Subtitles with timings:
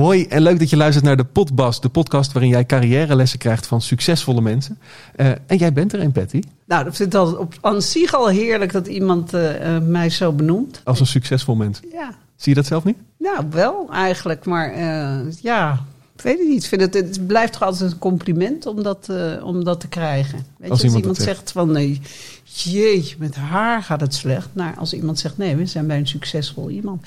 [0.00, 3.66] Hoi en leuk dat je luistert naar de Podbas, de podcast waarin jij carrièrelessen krijgt
[3.66, 4.78] van succesvolle mensen.
[5.16, 6.42] Uh, en jij bent er een, Patty.
[6.64, 10.32] Nou, dat vind ik al op aan zich al heerlijk dat iemand uh, mij zo
[10.32, 10.80] benoemt.
[10.84, 11.80] Als een succesvol mens.
[11.92, 12.14] Ja.
[12.36, 12.96] Zie je dat zelf niet?
[13.18, 15.84] Nou, wel eigenlijk, maar uh, ja,
[16.16, 16.62] ik weet het niet.
[16.62, 19.10] Ik vind het, het blijft toch altijd een compliment om dat,
[19.42, 20.46] om dat te krijgen.
[20.56, 21.36] Weet als je, iemand, iemand zegt.
[21.36, 22.00] zegt van nee,
[22.44, 24.48] jeetje, met haar gaat het slecht.
[24.52, 27.06] Nou, als iemand zegt nee, we zijn bij een succesvol iemand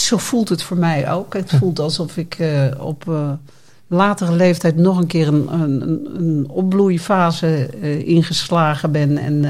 [0.00, 1.34] zo voelt het voor mij ook.
[1.34, 3.30] Het voelt alsof ik uh, op uh,
[3.86, 9.18] latere leeftijd nog een keer een, een, een opbloeifase uh, ingeslagen ben.
[9.18, 9.44] En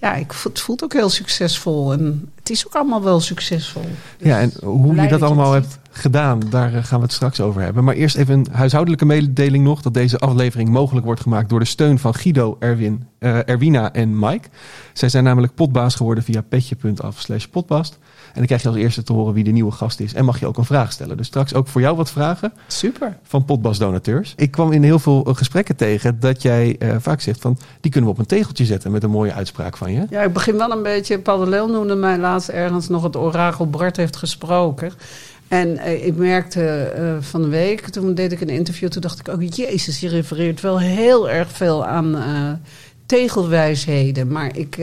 [0.00, 1.92] ja, ik, het voelt ook heel succesvol.
[1.92, 3.82] En het is ook allemaal wel succesvol.
[4.18, 7.62] Dus ja, en hoe je dat allemaal hebt gedaan, daar gaan we het straks over
[7.62, 7.84] hebben.
[7.84, 9.82] Maar eerst even een huishoudelijke mededeling nog.
[9.82, 14.48] Dat deze aflevering mogelijk wordt gemaakt door de steun van Guido, Erwin, Erwina en Mike.
[14.92, 17.46] Zij zijn namelijk potbaas geworden via petje.af slash.
[18.28, 20.14] En dan krijg je als eerste te horen wie de nieuwe gast is.
[20.14, 21.16] En mag je ook een vraag stellen.
[21.16, 22.52] Dus straks ook voor jou wat vragen.
[22.66, 23.18] Super.
[23.22, 24.32] Van Potbas donateurs.
[24.36, 27.58] Ik kwam in heel veel gesprekken tegen dat jij uh, vaak zegt van...
[27.80, 30.06] die kunnen we op een tegeltje zetten met een mooie uitspraak van je.
[30.10, 31.18] Ja, ik begin wel een beetje...
[31.18, 34.92] Paul de Leeuw noemde mij laatst ergens nog het orakel Bart heeft gesproken.
[35.48, 38.88] En uh, ik merkte uh, van de week, toen deed ik een interview...
[38.88, 42.16] toen dacht ik, oh jezus, je refereert wel heel erg veel aan
[43.06, 44.28] tegelwijsheden.
[44.32, 44.76] Maar ik...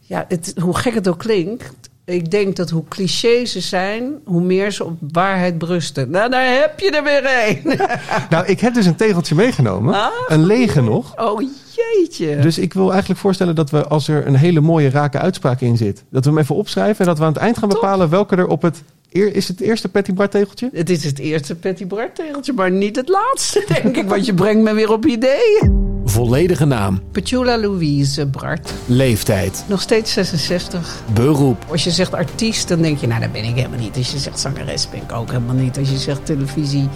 [0.00, 4.42] ja, het, hoe gek het ook klinkt ik denk dat hoe cliché ze zijn, hoe
[4.42, 6.10] meer ze op waarheid brusten.
[6.10, 7.80] Nou, daar heb je er weer een.
[8.30, 9.94] nou, ik heb dus een tegeltje meegenomen.
[9.94, 11.20] Ah, een lege nog.
[11.20, 11.40] Oh
[11.76, 12.38] jeetje.
[12.38, 15.76] Dus ik wil eigenlijk voorstellen dat we, als er een hele mooie rake uitspraak in
[15.76, 17.80] zit, dat we hem even opschrijven en dat we aan het eind gaan Top.
[17.80, 18.82] bepalen welke er op het.
[19.08, 20.70] Is het eerste Patty Bart tegeltje?
[20.72, 24.08] Het is het eerste Patty Bart tegeltje, maar niet het laatste, denk ik.
[24.08, 25.85] Want je brengt me weer op ideeën.
[26.08, 27.00] Volledige naam.
[27.12, 28.72] Petula Louise Bart.
[28.86, 29.64] Leeftijd.
[29.68, 31.02] Nog steeds 66.
[31.14, 31.64] Beroep.
[31.68, 33.96] Als je zegt artiest, dan denk je, nou, dat ben ik helemaal niet.
[33.96, 35.78] Als je zegt zangeres, ben ik ook helemaal niet.
[35.78, 36.88] Als je zegt televisie,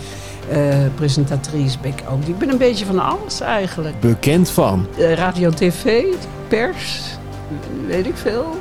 [0.52, 2.28] uh, presentatrice, ben ik ook niet.
[2.28, 4.00] Ik ben een beetje van alles eigenlijk.
[4.00, 4.86] Bekend van.
[4.98, 6.02] Uh, radio, tv,
[6.48, 7.00] pers,
[7.86, 8.58] weet ik veel.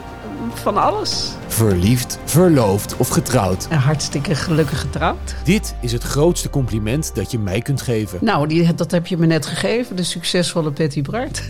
[0.53, 1.31] Van alles.
[1.49, 3.67] Verliefd, verloofd of getrouwd.
[3.69, 5.35] En hartstikke gelukkig getrouwd.
[5.43, 8.19] Dit is het grootste compliment dat je mij kunt geven.
[8.21, 9.95] Nou, die, dat heb je me net gegeven.
[9.95, 11.43] De succesvolle Patty Bart.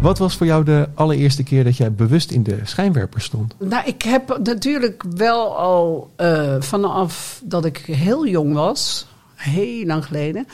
[0.00, 3.54] Wat was voor jou de allereerste keer dat jij bewust in de schijnwerper stond?
[3.58, 9.06] Nou, ik heb natuurlijk wel al uh, vanaf dat ik heel jong was,
[9.38, 10.46] heel lang geleden,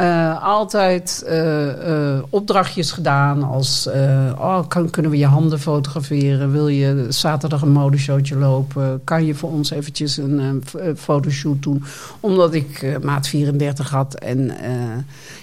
[0.00, 3.88] uh, altijd uh, opdrachtjes gedaan als,
[4.38, 6.52] oh, kan, kunnen we je handen fotograferen?
[6.52, 9.00] Wil je zaterdag een modeshowtje lopen?
[9.04, 10.64] Kan je voor ons eventjes een
[10.96, 11.84] fotoshoot doen?
[12.20, 14.50] Omdat ik maat 34 had en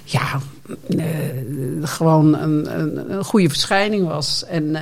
[0.04, 0.40] ja,
[1.81, 4.46] gewoon een, een, een, goede verschijning was.
[4.46, 4.78] En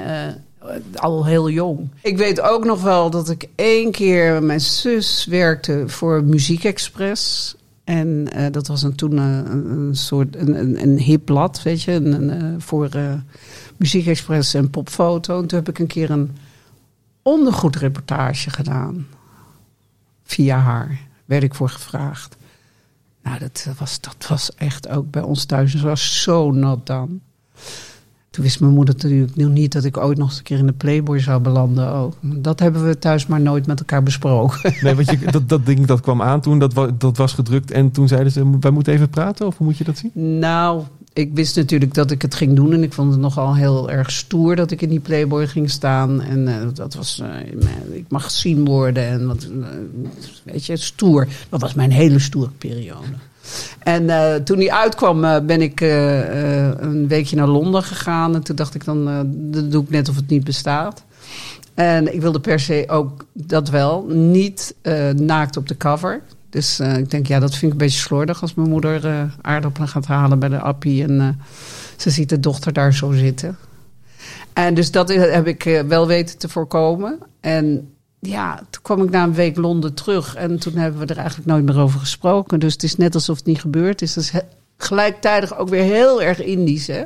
[0.96, 1.90] al heel jong.
[2.02, 4.44] Ik weet ook nog wel dat ik één keer...
[4.44, 7.56] Mijn zus werkte voor Muziek Express.
[7.88, 11.82] En uh, dat was een, toen uh, een soort een, een, een hip blad, weet
[11.82, 12.90] je, een, uh, voor
[13.78, 15.42] Muziek Express en Popfoto.
[15.42, 16.36] En toen heb ik een keer een
[17.22, 19.08] ondergoedreportage gedaan.
[20.24, 22.38] Via haar werd ik voor gevraagd.
[23.24, 25.74] Nou, dat was, dat was echt ook bij ons thuis.
[25.74, 27.22] Het was zo nat dan.
[28.38, 30.66] Toen wist mijn moeder natuurlijk nog niet dat ik ooit nog eens een keer in
[30.66, 31.92] de Playboy zou belanden.
[31.92, 32.14] Ook.
[32.22, 34.74] Dat hebben we thuis maar nooit met elkaar besproken.
[34.82, 37.72] Nee, want je, dat, dat ding dat kwam aan toen, dat, dat was gedrukt.
[37.72, 39.48] En toen zeiden ze, wij moeten even praten.
[39.48, 40.40] Of hoe moet je dat zien?
[40.40, 40.84] Nou,
[41.14, 42.74] ik wist natuurlijk dat ik het ging doen.
[42.74, 46.22] En ik vond het nogal heel erg stoer dat ik in die Playboy ging staan.
[46.22, 49.08] En uh, dat was, uh, ik mag gezien worden.
[49.08, 49.66] En wat, uh,
[50.44, 51.28] weet je, stoer.
[51.50, 53.08] Dat was mijn hele stoere periode.
[53.80, 58.36] En uh, toen die uitkwam, uh, ben ik uh, een weekje naar Londen gegaan.
[58.36, 59.28] En toen dacht ik dan,
[59.70, 61.04] doe ik net of het niet bestaat.
[61.74, 64.76] En ik wilde per se ook dat wel, niet
[65.16, 66.22] naakt op de cover.
[66.50, 70.06] Dus ik denk, ja, dat vind ik een beetje slordig als mijn moeder aardappelen gaat
[70.06, 71.04] halen bij de appie.
[71.04, 71.40] En
[71.98, 73.58] ze ziet de dochter daar zo zitten.
[74.54, 77.20] En dus dat heb ik wel weten te voorkomen.
[77.42, 81.18] En ja, toen kwam ik na een week Londen terug en toen hebben we er
[81.18, 82.60] eigenlijk nooit meer over gesproken.
[82.60, 84.14] Dus het is net alsof het niet gebeurd is.
[84.14, 84.32] Dat is
[84.78, 87.04] gelijktijdig ook weer heel erg Indisch, hè?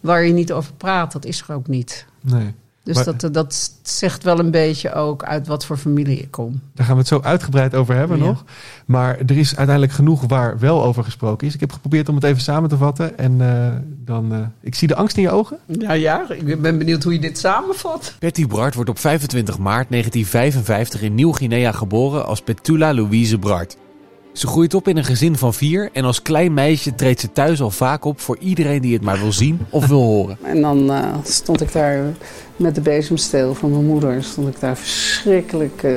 [0.00, 2.06] Waar je niet over praat, dat is er ook niet.
[2.20, 2.54] Nee.
[2.82, 6.60] Dus maar, dat, dat zegt wel een beetje ook uit wat voor familie ik kom.
[6.74, 8.24] Daar gaan we het zo uitgebreid over hebben ja.
[8.24, 8.44] nog.
[8.84, 11.54] Maar er is uiteindelijk genoeg waar wel over gesproken is.
[11.54, 13.18] Ik heb geprobeerd om het even samen te vatten.
[13.18, 13.66] En uh,
[14.04, 14.32] dan.
[14.32, 15.58] Uh, ik zie de angst in je ogen.
[15.66, 16.30] Ja, ja.
[16.30, 18.14] Ik ben benieuwd hoe je dit samenvat.
[18.18, 23.76] Patty Bart wordt op 25 maart 1955 in Nieuw-Guinea geboren als Petula Louise Bart.
[24.32, 27.60] Ze groeit op in een gezin van vier en als klein meisje treedt ze thuis
[27.60, 30.38] al vaak op voor iedereen die het maar wil zien of wil horen.
[30.44, 32.04] En dan eh, stond ik daar
[32.56, 35.92] met de bezemsteel van mijn moeder, stond ik daar verschrikkelijk eh,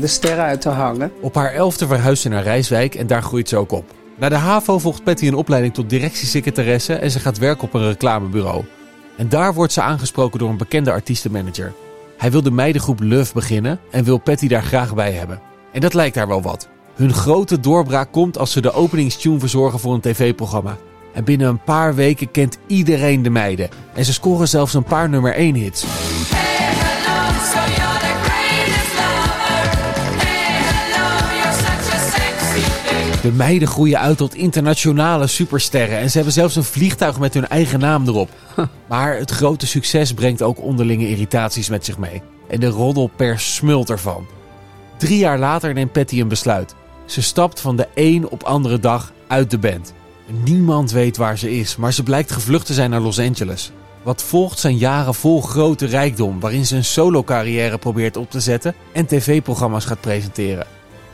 [0.00, 1.12] de sterren uit te hangen.
[1.20, 3.84] Op haar elfde verhuist ze naar Rijswijk en daar groeit ze ook op.
[4.18, 7.88] Na de HAVO volgt Patty een opleiding tot directiesecretaresse en ze gaat werken op een
[7.88, 8.64] reclamebureau.
[9.16, 11.72] En daar wordt ze aangesproken door een bekende artiestenmanager.
[12.16, 15.40] Hij wil de meidengroep Love beginnen en wil Patty daar graag bij hebben.
[15.72, 16.68] En dat lijkt haar wel wat.
[16.98, 20.76] Hun grote doorbraak komt als ze de openingstune verzorgen voor een tv-programma.
[21.12, 23.68] En binnen een paar weken kent iedereen de meiden.
[23.94, 25.82] En ze scoren zelfs een paar nummer 1 hits.
[25.82, 30.26] Hey, hello, so you're the greatest lover.
[30.26, 33.20] Hey, hello, you're such a sexy thing.
[33.20, 37.48] De meiden groeien uit tot internationale supersterren en ze hebben zelfs een vliegtuig met hun
[37.48, 38.30] eigen naam erop.
[38.88, 42.22] Maar het grote succes brengt ook onderlinge irritaties met zich mee.
[42.48, 44.26] En de roddelpers smult ervan.
[44.96, 46.74] Drie jaar later neemt Patty een besluit.
[47.08, 49.92] Ze stapt van de een op andere dag uit de band.
[50.44, 53.72] Niemand weet waar ze is, maar ze blijkt gevlucht te zijn naar Los Angeles.
[54.02, 58.74] Wat volgt zijn jaren vol grote rijkdom, waarin ze een solo-carrière probeert op te zetten
[58.92, 60.66] en tv-programma's gaat presenteren.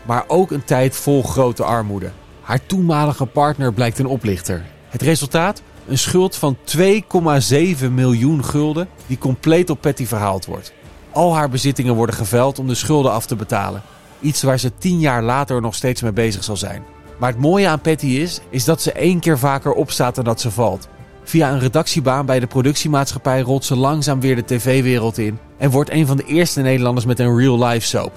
[0.02, 2.10] Maar ook een tijd vol grote armoede.
[2.40, 4.64] Haar toenmalige partner blijkt een oplichter.
[4.88, 5.62] Het resultaat?
[5.86, 10.72] Een schuld van 2,7 miljoen gulden die compleet op Patty verhaald wordt.
[11.12, 13.82] Al haar bezittingen worden geveld om de schulden af te betalen.
[14.24, 16.82] Iets waar ze tien jaar later nog steeds mee bezig zal zijn.
[17.18, 20.40] Maar het mooie aan Patty is, is dat ze één keer vaker opstaat dan dat
[20.40, 20.88] ze valt.
[21.24, 25.90] Via een redactiebaan bij de productiemaatschappij rolt ze langzaam weer de tv-wereld in en wordt
[25.90, 28.12] een van de eerste Nederlanders met een real-life soap.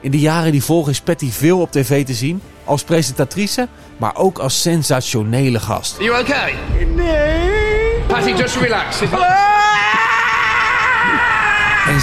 [0.00, 4.16] In de jaren die volgen is Patty veel op tv te zien, als presentatrice, maar
[4.16, 5.94] ook als sensationele gast.
[5.94, 6.54] Are you okay?
[6.96, 8.00] Nee.
[8.06, 9.00] Patty, just relax.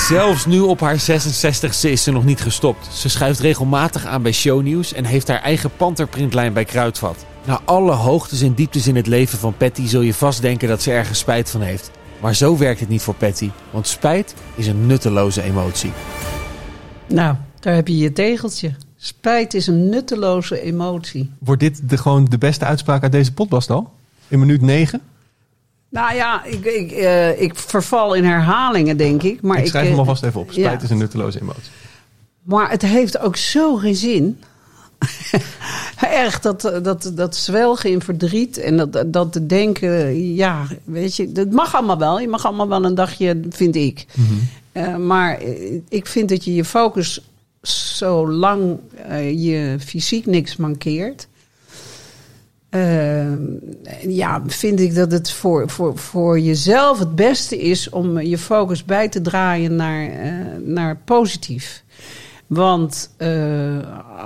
[0.07, 2.87] Zelfs nu op haar 66ste is ze nog niet gestopt.
[2.93, 7.25] Ze schuift regelmatig aan bij shownieuws en heeft haar eigen panterprintlijn bij Kruidvat.
[7.45, 10.81] Na alle hoogtes en dieptes in het leven van Patty zul je vast denken dat
[10.81, 11.91] ze ergens spijt van heeft.
[12.21, 15.91] Maar zo werkt het niet voor Patty, want spijt is een nutteloze emotie.
[17.07, 18.73] Nou, daar heb je je tegeltje.
[18.95, 21.31] Spijt is een nutteloze emotie.
[21.39, 23.93] Wordt dit de, gewoon de beste uitspraak uit deze podcast al?
[24.27, 25.01] In minuut 9?
[25.89, 29.41] Nou ja, ik, ik, eh, ik verval in herhalingen, denk ik.
[29.41, 30.51] Maar ik schrijf eh, hem alvast even op.
[30.51, 30.83] Spijt ja.
[30.83, 31.71] is een nutteloze emotie.
[32.43, 34.41] Maar het heeft ook zo geen zin.
[35.99, 41.31] Erg dat, dat, dat zwelgen in verdriet en dat, dat te denken, ja, weet je,
[41.31, 42.19] dat mag allemaal wel.
[42.19, 44.05] Je mag allemaal wel een dagje, vind ik.
[44.71, 47.21] Eh, maar eh, ik vind dat je je focus,
[47.61, 48.77] zolang
[49.07, 51.27] eh, je fysiek niks mankeert,
[52.69, 53.33] eh,
[54.07, 58.85] ja, vind ik dat het voor, voor, voor jezelf het beste is om je focus
[58.85, 60.31] bij te draaien naar, eh,
[60.63, 61.83] naar positief.
[62.47, 63.77] Want eh,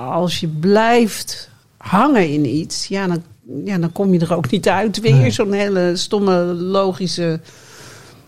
[0.09, 3.23] als je blijft hangen in iets, ja dan,
[3.65, 5.15] ja, dan kom je er ook niet uit weer.
[5.15, 5.31] Nee.
[5.31, 7.39] Zo'n hele stomme logische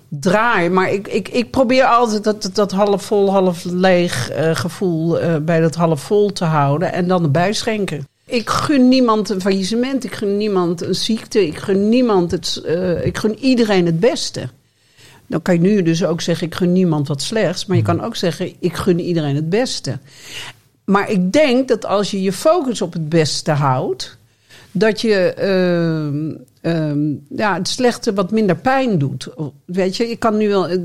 [0.09, 0.69] draai.
[0.69, 5.59] Maar ik, ik, ik probeer altijd dat, dat half vol, half leeg eh, gevoel bij
[5.59, 6.93] dat half vol te houden.
[6.93, 8.07] En dan erbij schenken.
[8.25, 10.03] Ik gun niemand een faillissement.
[10.03, 11.47] Ik gun niemand een ziekte.
[11.47, 12.61] Ik gun niemand het.
[12.65, 14.49] eh, ik gun iedereen het beste.
[15.27, 17.65] Dan kan je nu dus ook zeggen: ik gun niemand wat slechts.
[17.65, 19.99] Maar je kan ook zeggen: ik gun iedereen het beste.
[20.85, 24.17] Maar ik denk dat als je je focus op het beste houdt,
[24.77, 29.27] dat je ehm, ehm, ja, het slechte wat minder pijn doet.
[29.65, 30.67] Weet je, ik kan nu wel.
[30.67, 30.79] eh,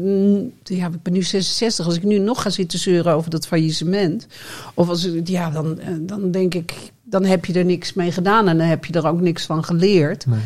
[0.64, 1.86] Ja, ik ben nu 66.
[1.86, 4.26] Als ik nu nog ga zitten zeuren over dat faillissement.
[4.74, 6.74] Of als ik- ja, dan, eh, dan denk ik.
[7.02, 9.64] Dan heb je er niks mee gedaan en dan heb je er ook niks van
[9.64, 10.26] geleerd.
[10.26, 10.38] Nee.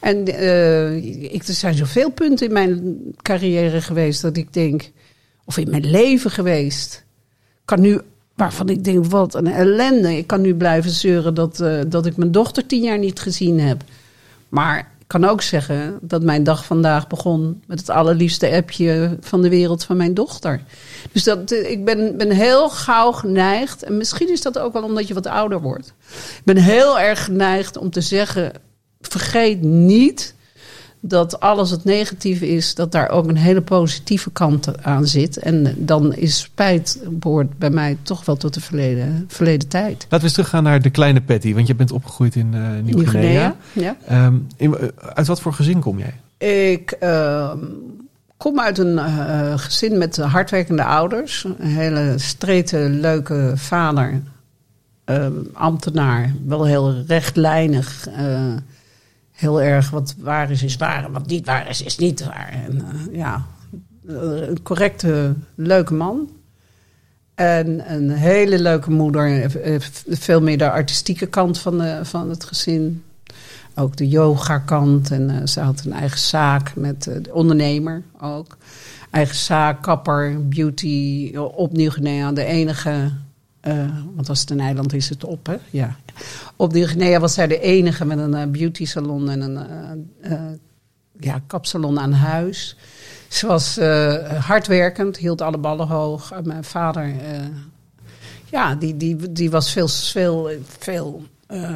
[0.00, 0.96] En eh,
[1.34, 4.90] ik, er zijn zoveel punten in mijn carrière geweest dat ik denk,
[5.44, 7.04] of in mijn leven geweest,
[7.64, 8.00] kan nu,
[8.40, 10.16] waarvan ik denk, wat een ellende.
[10.16, 13.60] Ik kan nu blijven zeuren dat, eh, dat ik mijn dochter tien jaar niet gezien
[13.60, 13.82] heb.
[14.48, 19.42] Maar ik kan ook zeggen dat mijn dag vandaag begon met het allerliefste appje van
[19.42, 20.62] de wereld van mijn dochter.
[21.12, 24.82] Dus dat, eh, ik ben, ben heel gauw geneigd, en misschien is dat ook wel
[24.82, 25.94] omdat je wat ouder wordt.
[26.10, 28.52] Ik ben heel erg geneigd om te zeggen,
[29.00, 30.34] vergeet niet
[31.02, 35.36] dat alles het negatieve is, dat daar ook een hele positieve kant aan zit.
[35.36, 39.96] En dan is spijt behoort bij mij toch wel tot de verleden, verleden tijd.
[40.02, 41.54] Laten we eens teruggaan naar de kleine Patty.
[41.54, 43.56] Want je bent opgegroeid in eh Nieuw-Guinea.
[43.72, 43.96] Ja.
[44.06, 46.14] Ehm, in- eh, uit wat voor gezin kom jij?
[46.70, 47.58] Ik ehm,
[48.36, 51.44] kom uit een eh, gezin met hardwerkende ouders.
[51.58, 54.22] Een hele strete, leuke vader.
[55.04, 56.34] ehm, ambtenaar.
[56.46, 58.08] Wel heel rechtlijnig.
[59.40, 61.04] Heel erg wat waar is, is waar.
[61.04, 62.48] En wat niet waar is, is niet waar.
[62.68, 63.46] En, eh, ja,
[64.08, 66.30] eh, een correcte, leuke man.
[67.34, 69.56] En een hele leuke moeder.
[69.56, 73.02] eh, Veel meer de artistieke kant van, de, van het gezin.
[73.74, 75.10] Ook de yoga-kant.
[75.10, 78.56] En ze had een eigen zaak met de ondernemer ook.
[79.10, 82.32] Eigen zaak, kapper, beauty eh, op Nieuw-Guinea.
[82.32, 83.10] De enige,
[83.60, 85.56] eh, want als het een eiland is het op, hè?
[85.70, 85.96] Ja.
[86.56, 89.58] Op Nieuw-Guinea was zij de enige met een eh, beauty salon en een
[90.20, 90.40] eh,
[91.18, 92.76] ja, kapsalon aan huis.
[93.28, 93.78] Ze was
[94.38, 96.32] hardwerkend, hield alle ballen hoog.
[96.42, 97.14] Mijn vader,
[98.50, 101.22] ja, die, die, die was veel, veel, veel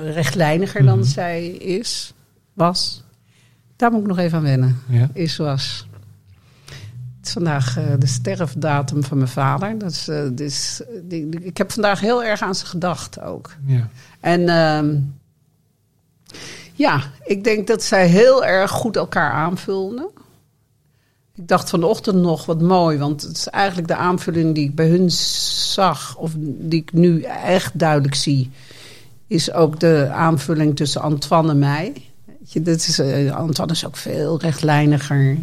[0.03, 2.13] rechtlijniger dan zij is,
[2.53, 3.03] was.
[3.77, 4.79] Daar moet ik nog even aan wennen.
[4.89, 5.09] Ja.
[5.13, 5.87] Is, was.
[7.27, 9.79] Is vandaag eh, de sterfdatum van mijn vader.
[9.79, 13.51] Dat is, eh, dus, die, die- ik heb vandaag heel erg aan ze gedacht ook.
[13.67, 13.89] Ja.
[14.21, 14.97] En ehm,
[16.73, 20.09] ja, ik denk dat zij heel erg goed elkaar aanvulden.
[21.37, 24.89] Ik dacht vanochtend nog wat mooi, want het is eigenlijk de aanvulling die ik bij
[24.89, 28.51] hun zag, of die ik nu echt duidelijk zie,
[29.27, 31.93] is ook de aanvulling tussen Antoine en mij.
[32.27, 35.37] Weet je, dit is, eh, Antoine is ook veel rechtlijniger.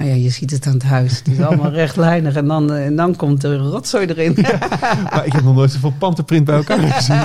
[0.00, 1.18] Nou ja, je ziet het aan het huis.
[1.18, 4.36] Het is allemaal rechtlijnig en dan, eh, en dan komt er rotzooi erin.
[5.10, 7.16] Maar ik heb nog nooit zoveel pantenprint bij elkaar gezien.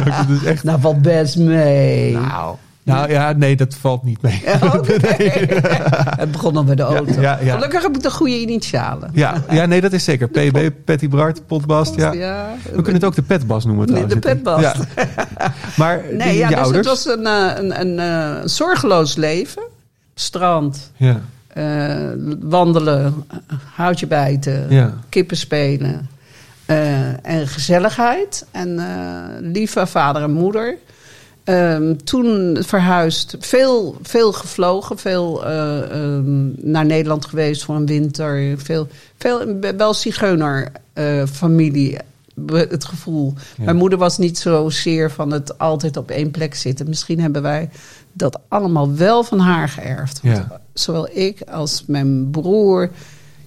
[0.42, 0.64] is echt...
[0.64, 2.14] nou, valt best mee.
[2.14, 4.42] Nou, nou ja, nee, dat valt niet mee.
[4.62, 4.74] Oh,
[5.18, 5.32] nee.
[6.18, 7.22] Het begon al bij de auto.
[7.22, 7.54] ja, ja.
[7.54, 9.10] Gelukkig heb ik de goede initialen.
[9.14, 10.28] Ja, ja, nee, dat is zeker.
[10.28, 12.12] PB, Patty Bart, Potbast, ja.
[12.12, 14.26] We kunnen het ook de petbas noemen Nee, trouwens.
[14.26, 14.62] de petbas.
[14.62, 14.76] Ja.
[15.76, 16.78] Maar Nee, die, ja, dus ouders...
[16.78, 19.64] het was een, eh, een, een, eh, zorgeloos leven.
[20.16, 21.22] Strand, Ja,
[21.56, 21.96] eh,
[22.40, 23.26] wandelen,
[23.74, 24.94] houtje bijten, ja.
[25.10, 26.10] kippen spelen.
[26.66, 28.46] eh, en gezelligheid.
[28.52, 30.78] En eh, lieve vader en moeder.
[31.44, 38.60] Ehm, toen verhuisd, veel, veel gevlogen, veel eh, ehm, naar Nederland geweest voor een winter.
[38.60, 40.72] Veel, veel wel zigeuner
[41.32, 41.98] familie,
[42.52, 43.34] het gevoel.
[43.58, 43.64] Ja.
[43.64, 46.90] Mijn moeder was niet zozeer van het altijd op één plek zitten.
[46.90, 47.70] Misschien hebben wij
[48.18, 50.22] dat allemaal wel van haar geërfd.
[50.22, 50.60] Want Ja.
[50.74, 52.90] Zowel ik als mijn broer,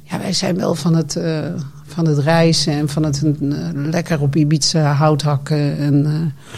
[0.03, 1.45] ja, wij zijn wel van het, eh,
[1.87, 3.33] van het reizen en van het eh,
[3.75, 5.79] lekker op Ibiza hout hakken.
[5.79, 6.53] En, eh,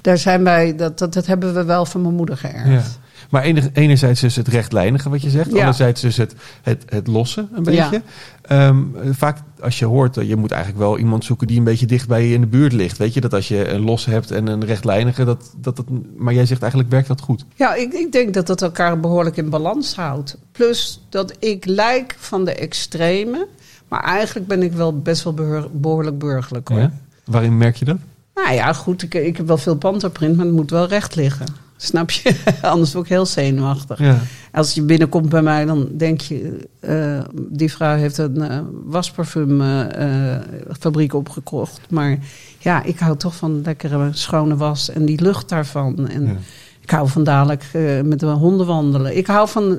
[0.00, 2.98] daar zijn wij, dat, dat, dat hebben we wel van mijn moeder geërfd.
[3.32, 3.38] Ja.
[3.38, 5.50] Maar enig- enerzijds dus het rechtlijnige wat je zegt.
[5.50, 5.58] Ja.
[5.58, 8.02] Anderzijds dus het, het, het lossen een beetje.
[8.42, 11.86] Ehm, vaak als je hoort, dat je moet eigenlijk wel iemand zoeken die een beetje
[11.86, 12.98] dicht bij je in de buurt ligt.
[12.98, 15.86] Weet je, dat als je een los hebt en een rechtlijnige, dat, dat, dat,
[16.16, 17.44] maar jij zegt eigenlijk werkt dat goed.
[17.54, 20.36] Ja, ik, ik denk dat dat elkaar behoorlijk in balans houdt.
[20.52, 23.46] Plus dat ik lijk van de extreme.
[23.88, 25.34] Maar eigenlijk ben ik wel best wel
[25.72, 26.78] behoorlijk burgerlijk hoor.
[26.78, 26.92] Ja?
[27.24, 27.96] Waarin merk je dat?
[28.34, 31.46] Nou ja, goed, ik, ik heb wel veel panterprint, maar het moet wel recht liggen.
[31.82, 32.34] Snap je?
[32.62, 33.98] Anders word ik heel zenuwachtig.
[33.98, 34.18] Ja.
[34.52, 36.68] Als je binnenkomt bij mij, dan denk je...
[36.80, 41.80] eh, die vrouw heeft een eh wasparfumfabriek opgekocht.
[41.90, 42.18] Maar
[42.58, 46.08] ja, ik hou toch van lekkere schone was en die lucht daarvan.
[46.08, 46.36] En Ja.
[46.80, 49.16] ik hou van dadelijk eh, met de honden wandelen.
[49.16, 49.78] Ik hou van...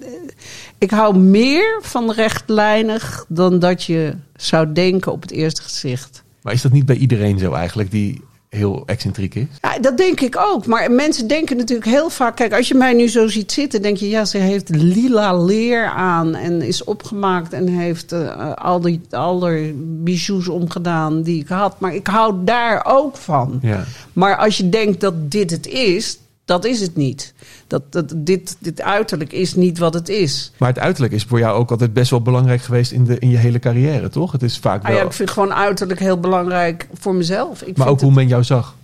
[0.00, 0.08] eh,
[0.78, 6.22] ik hou meer van rechtlijnig dan dat je zou denken op het eerste gezicht.
[6.42, 9.46] Maar is dat niet bij iedereen zo eigenlijk, die heel excentriek is?
[9.60, 10.66] Ja, dat denk ik ook.
[10.66, 12.36] Maar mensen denken natuurlijk heel vaak...
[12.36, 14.08] Kijk, als je mij nu zo ziet zitten, denk je...
[14.08, 17.52] ja, ze heeft lila leer aan en is opgemaakt...
[17.52, 21.80] en heeft eh, al, die, al die bijoux omgedaan die ik had.
[21.80, 23.58] Maar ik hou daar ook van.
[23.62, 23.84] Ja.
[24.12, 27.34] Maar als je denkt dat dit het is, dat is het niet.
[27.66, 30.52] Dat, dat, dit, dit uiterlijk is niet wat het is.
[30.56, 33.30] Maar het uiterlijk is voor jou ook altijd best wel belangrijk geweest in, de, in
[33.30, 34.32] je hele carrière, toch?
[34.32, 34.98] Het is vaak Ah wel...
[34.98, 37.62] ja, ik vind gewoon uiterlijk heel belangrijk voor mezelf.
[37.62, 38.74] Ik maar ook hoe men jou zag.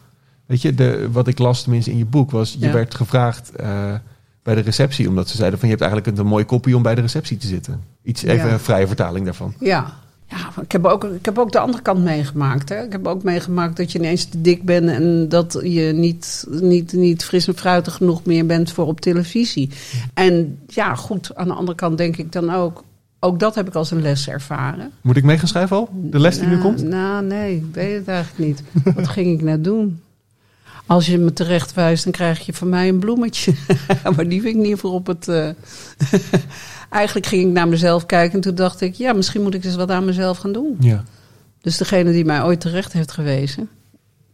[0.47, 2.57] Weet je, de, wat ik las tenminste in je boek was...
[2.59, 2.73] je Ja.
[2.73, 3.95] werd gevraagd eh,
[4.43, 5.09] bij de receptie...
[5.09, 7.37] omdat ze zeiden van je hebt eigenlijk een, een mooie kopie om bij de receptie
[7.37, 7.83] te zitten.
[8.03, 8.53] Iets, even Ja.
[8.53, 9.55] een vrije vertaling daarvan.
[9.61, 9.95] Ja.
[10.37, 12.69] Ja, ik heb, ook, ik heb ook de andere kant meegemaakt.
[12.69, 12.85] Hè.
[12.85, 16.93] Ik heb ook meegemaakt dat je ineens te dik bent en dat je niet, niet,
[16.93, 19.71] niet fris en fruitig genoeg meer bent voor op televisie.
[20.15, 22.85] En ja, goed, aan de andere kant denk ik dan ook,
[23.21, 24.91] ook dat heb ik als een les ervaren.
[25.01, 25.89] Moet ik mee gaan schrijven al?
[25.93, 26.83] De les die nu Nou, komt?
[26.83, 28.63] Nou, nee, ik weet het eigenlijk niet.
[28.97, 30.01] Wat ging ik nou doen?
[30.87, 33.53] Als je me terecht wijst, dan krijg je van mij een bloemetje.
[34.17, 35.29] maar die vind ik niet voor op het.
[35.29, 35.49] eh,
[36.95, 39.75] Eigenlijk ging ik naar mezelf kijken en toen dacht ik, ja, misschien moet ik eens
[39.77, 40.77] wat aan mezelf gaan doen.
[40.81, 41.03] Ja.
[41.61, 43.69] Dus degene die mij ooit terecht heeft gewezen,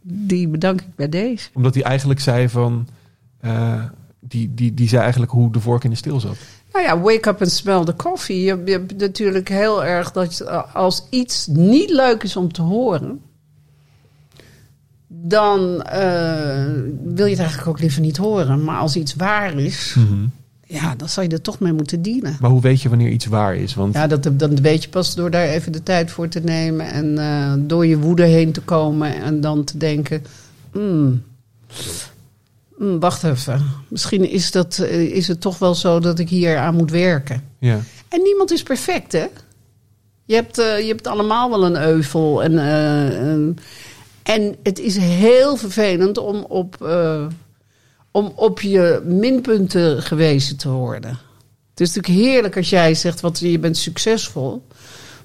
[0.01, 1.49] die bedank ik bij deze.
[1.53, 2.87] Omdat hij eigenlijk zei van...
[3.39, 3.83] eh,
[4.19, 6.37] die, die, die zei eigenlijk hoe de vork in de steel zat.
[6.73, 8.39] Nou ja, wake up and smell the coffee.
[8.43, 13.21] Je, je hebt natuurlijk heel erg dat als iets niet leuk is om te horen,
[15.07, 16.65] dan eh,
[17.03, 18.63] wil je het eigenlijk ook liever niet horen.
[18.63, 20.25] Maar als iets waar is, Mhm.
[20.71, 22.37] Ja, dan zou je er toch mee moeten dealen.
[22.39, 23.73] Maar hoe weet je wanneer iets waar is?
[23.73, 26.91] Want Ja, dat, dat weet je pas door daar even de tijd voor te nemen.
[26.91, 29.21] En eh, door je woede heen te komen.
[29.21, 30.23] En dan te denken...
[30.71, 31.23] hmm,
[32.77, 33.61] hmm, wacht even.
[33.87, 37.43] Misschien is, dat, eh, is het toch wel zo dat ik hier aan moet werken.
[37.59, 37.79] ja.
[38.07, 39.25] En niemand is perfect, hè?
[40.25, 42.43] Je hebt, eh, je hebt allemaal wel een euvel.
[42.43, 43.57] En, en,
[44.23, 46.75] en het is heel vervelend om op,
[48.11, 51.19] om op je minpunten gewezen te worden.
[51.69, 54.63] Het is natuurlijk heerlijk als jij zegt, wat, je bent succesvol.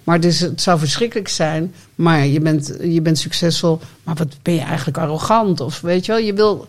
[0.04, 3.80] Maar het, is, het zou verschrikkelijk zijn, maar je bent, je bent succesvol.
[4.02, 5.60] Maar wat ben je eigenlijk arrogant?
[5.60, 6.66] Of weet je wel, je wil...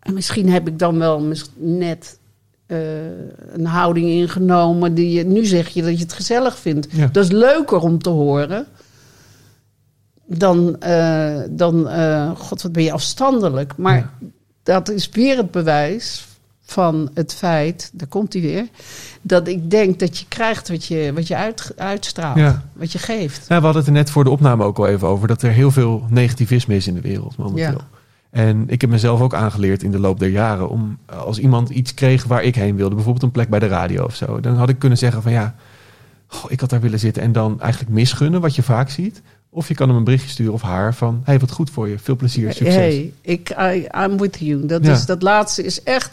[0.00, 2.18] En misschien heb ik dan wel net
[2.66, 2.78] eh,
[3.52, 5.24] een houding ingenomen die je...
[5.24, 6.86] Nu zeg je dat je het gezellig vindt.
[6.90, 7.06] Ja.
[7.06, 8.66] Dat is leuker om te horen
[10.26, 10.80] dan...
[10.80, 13.76] eh, dan eh, God, wat ben je afstandelijk.
[13.76, 14.28] Maar Ja.
[14.70, 16.26] Dat is weer het bewijs
[16.62, 17.90] van het feit...
[17.92, 18.66] Daar komt hij weer.
[19.22, 22.38] Dat ik denk dat je krijgt wat je, wat je uit, uitstraalt.
[22.38, 22.62] Ja.
[22.72, 23.46] Wat je geeft.
[23.48, 25.28] Ja, we hadden het er net voor de opname ook al even over.
[25.28, 27.64] Dat er heel veel negativisme is in de wereld momenteel.
[27.64, 27.98] Ja.
[28.30, 31.70] En ik heb mezelf ook aangeleerd in de loop der jaren om eh, als iemand
[31.70, 34.54] iets kreeg waar ik heen wilde, bijvoorbeeld een plek bij de radio of zo, dan
[34.54, 35.54] had ik kunnen zeggen van ja,
[36.26, 39.22] goh, ik had daar willen zitten en dan eigenlijk misgunnen, wat je vaak ziet.
[39.52, 41.98] Of je kan hem een berichtje sturen of haar van hey, wat goed voor je,
[41.98, 42.74] veel plezier, succes.
[42.74, 44.66] Hey, ik, I, I'm with you.
[44.66, 44.92] Dat, Ja.
[44.92, 46.10] is, dat laatste is echt...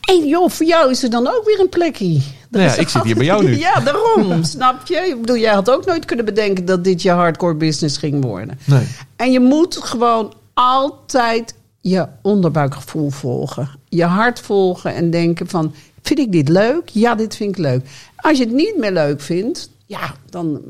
[0.00, 2.20] En joh, voor jou is er dan ook weer een plekje.
[2.50, 3.56] Nou ja, ik zit hier bij jou nu.
[3.66, 4.44] Ja, daarom.
[4.54, 4.96] snap je?
[4.96, 8.58] Ik bedoel, jij had ook nooit kunnen bedenken dat dit je hardcore business ging worden.
[8.64, 8.86] Nee.
[9.16, 13.68] En je moet gewoon altijd je onderbuikgevoel volgen.
[13.88, 15.74] Je hart volgen en denken van...
[16.02, 16.88] Vind ik dit leuk?
[16.88, 17.86] Ja, dit vind ik leuk.
[18.16, 19.70] Als je het niet meer leuk vindt...
[19.88, 20.60] Ja, dan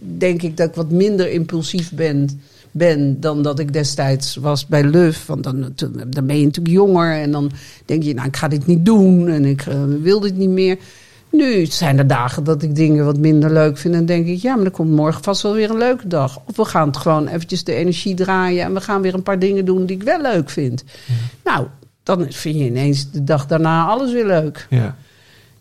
[0.00, 3.20] denk ik dat ik wat minder impulsief ben, ben...
[3.20, 5.26] dan dat ik destijds was bij Luf.
[5.26, 5.72] Want dan,
[6.08, 7.12] dan ben je natuurlijk jonger.
[7.12, 7.50] En dan
[7.84, 9.28] denk je, nou, ik ga dit niet doen.
[9.28, 10.78] En ik eh, wil dit niet meer.
[11.30, 13.94] Nu zijn er dagen dat ik dingen wat minder leuk vind.
[13.94, 16.40] En dan denk ik, ja, maar er komt morgen vast wel weer een leuke dag.
[16.46, 18.64] Of we gaan het gewoon eventjes de energie draaien.
[18.64, 20.84] En we gaan weer een paar dingen doen die ik wel leuk vind.
[21.44, 21.66] Nou,
[22.02, 24.66] dan vind je ineens de dag daarna alles weer leuk.
[24.70, 24.96] Ja.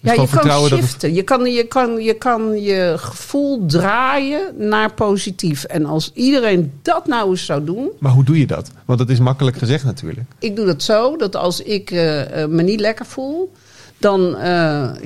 [0.01, 1.13] Dus ja, gewoon je kan het- shiften.
[1.13, 5.63] Je, kan, je, kan, je kan je gevoel draaien naar positief.
[5.63, 7.89] En als iedereen dat nou eens zou doen.
[7.99, 8.71] Maar hoe doe je dat?
[8.85, 10.27] Want dat is makkelijk gezegd natuurlijk.
[10.39, 13.51] Ik doe dat zo, dat als ik eh, eh, me niet lekker voel,
[13.97, 14.43] dan, eh,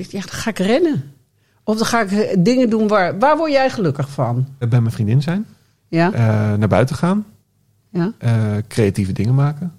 [0.08, 1.12] ja, dan ga ik rennen.
[1.64, 3.18] Of dan ga ik dingen doen waar...
[3.18, 4.46] Waar word jij gelukkig van?
[4.58, 5.46] Bij mijn vriendin zijn,
[5.88, 6.08] Ja?
[6.56, 7.26] naar buiten gaan,
[7.90, 8.12] ja?
[8.68, 9.72] creatieve dingen maken.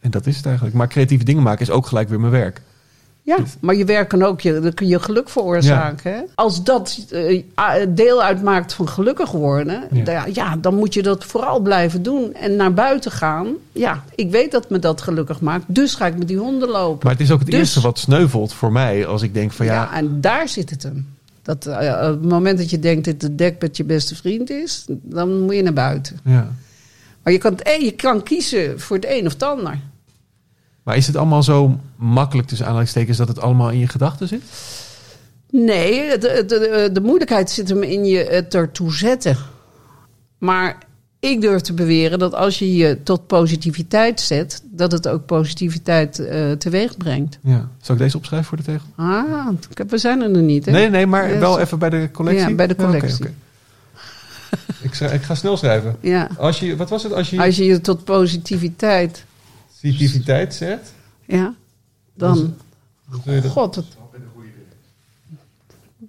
[0.00, 0.76] En dat is het eigenlijk.
[0.76, 2.60] Maar creatieve dingen maken is ook gelijk weer mijn werk.
[3.24, 6.12] Ja, maar je werk kan ook je, je geluk veroorzaken.
[6.12, 6.20] Hè?
[6.34, 7.42] Als dat eh,
[7.88, 10.12] deel uitmaakt van gelukkig worden, Ja.
[10.12, 10.26] ja.
[10.32, 12.34] ja, dan moet je dat vooral blijven doen.
[12.34, 13.48] En naar buiten gaan.
[13.72, 16.98] Ja, ik weet dat me dat gelukkig maakt, dus ga ik met die honden lopen.
[17.02, 19.66] Maar het is ook het Dus- eerste wat sneuvelt voor mij als ik denk van
[19.66, 21.06] ja, ja, en daar zit het hem.
[21.42, 24.84] Dat, eh, op het moment dat je denkt dat het dekbed je beste vriend is,
[24.88, 26.18] dan moet je naar buiten.
[26.24, 26.48] ja.
[27.22, 29.78] Maar je kan, een- je kan kiezen voor het een of het ander.
[30.82, 34.42] Maar is het allemaal zo makkelijk tussen aanhalingstekens dat het allemaal in je gedachten zit?
[35.50, 39.36] Nee, de, de, de moeilijkheid zit hem in je het ertoe zetten.
[40.38, 40.78] Maar
[41.20, 46.18] ik durf te beweren dat als je je tot positiviteit zet, dat het ook positiviteit
[46.18, 47.38] eh, teweeg brengt.
[47.42, 47.68] Ja.
[47.80, 48.86] Zal ik deze opschrijven voor de tegel?
[48.96, 50.64] Ah, ik heb- we zijn er nog niet.
[50.64, 50.72] Hè?
[50.72, 52.48] Nee, nee, maar Ja, wel even bij de collectie.
[52.48, 53.24] Ja, bij de Ja, oké, collectie.
[53.24, 53.34] oké.
[54.82, 55.96] ik, schrijf- ik ga snel schrijven.
[56.00, 56.28] Ja.
[56.38, 57.12] Als je, wat was het?
[57.12, 59.24] Als je Als je je tot positiviteit,
[59.82, 60.92] positiviteit zet,
[61.26, 61.54] ja,
[62.14, 62.54] dan.
[63.24, 63.44] dat...
[63.46, 63.86] God, het.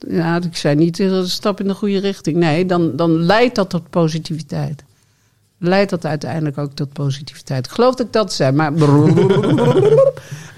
[0.07, 2.37] Ja, ik zei niet eh, een stap in de goede richting.
[2.37, 4.83] Nee, dan, dan leidt dat tot positiviteit.
[5.57, 7.65] Leidt dat uiteindelijk ook tot positiviteit.
[7.65, 8.73] Ik geloof dat ik dat zei, maar.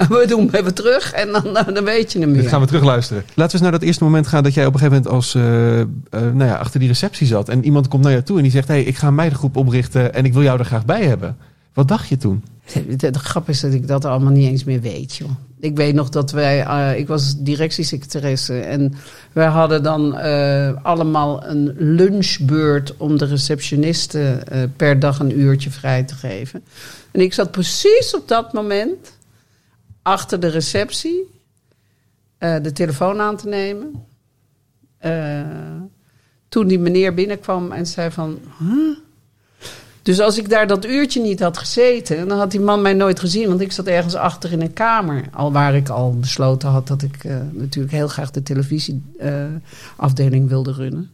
[0.10, 2.50] We doen even terug en dan, dan weet je hem Dit weer.
[2.50, 3.24] gaan we terugluisteren.
[3.28, 5.36] Laten we eens naar dat eerste moment gaan dat jij op een gegeven moment als,
[5.36, 7.50] eh, eh, nou ja, achter die receptie zat.
[7.50, 10.14] En iemand komt naar jou toe en die zegt, hey, ik ga een meidengroep oprichten
[10.14, 11.38] en ik wil jou er graag bij hebben.
[11.74, 12.44] Wat dacht je toen?
[12.74, 15.30] De, de, grap is dat ik dat allemaal niet eens meer weet, joh.
[15.60, 18.94] Ik weet nog dat wij, eh, ik was directiesecretaresse en
[19.32, 25.70] wij hadden dan eh, allemaal een lunchbeurt om de receptionisten eh, per dag een uurtje
[25.70, 26.64] vrij te geven.
[27.12, 29.18] En ik zat precies op dat moment
[30.02, 31.34] achter de receptie
[32.38, 34.06] de telefoon aan te nemen.
[36.50, 38.40] Toen die meneer binnenkwam en zei van...
[38.60, 38.98] "Huh?"
[40.06, 43.20] Dus als ik daar dat uurtje niet had gezeten, dan had die man mij nooit
[43.20, 43.48] gezien.
[43.48, 45.24] Want ik zat ergens achter in een kamer.
[45.34, 50.72] Al waar ik al besloten had dat ik eh, natuurlijk heel graag de televisieafdeling wilde
[50.72, 51.10] runnen.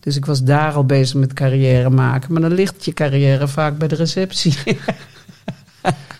[0.00, 2.32] Dus ik was daar al bezig met carrière maken.
[2.32, 4.54] Maar dan ligt je carrière vaak bij de receptie.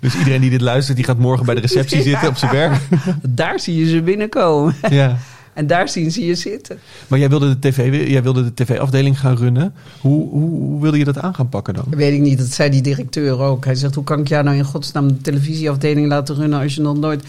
[0.01, 2.03] Dus iedereen die dit luistert, die gaat morgen bij de receptie Ja.
[2.05, 2.81] zitten op zijn werk.
[3.23, 4.75] Daar zie je ze binnenkomen.
[4.91, 5.17] Ja.
[5.57, 6.79] En daar zien ze je zitten.
[7.09, 9.75] Maar jij wilde de tv, jij wilde de tv-afdeling gaan runnen.
[10.01, 11.85] Hoe, hoe, hoe wilde je dat aan gaan pakken dan?
[11.91, 13.65] Weet ik niet, dat zei die directeur ook.
[13.65, 16.61] Hij zegt, hoe kan ik jou nou in godsnaam de televisieafdeling laten runnen...
[16.61, 17.23] als je nog nooit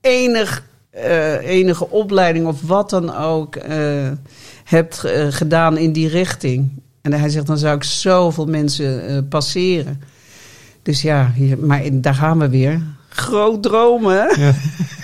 [0.00, 3.76] enig, eh, enige opleiding of wat dan ook eh,
[4.64, 6.70] hebt eh, gedaan in die richting.
[7.02, 10.00] En hij zegt, dan zou ik zoveel mensen passeren.
[10.82, 12.82] Dus ja, hier, maar in- daar gaan we weer.
[13.18, 14.40] Groot dromen?
[14.40, 14.52] Ja.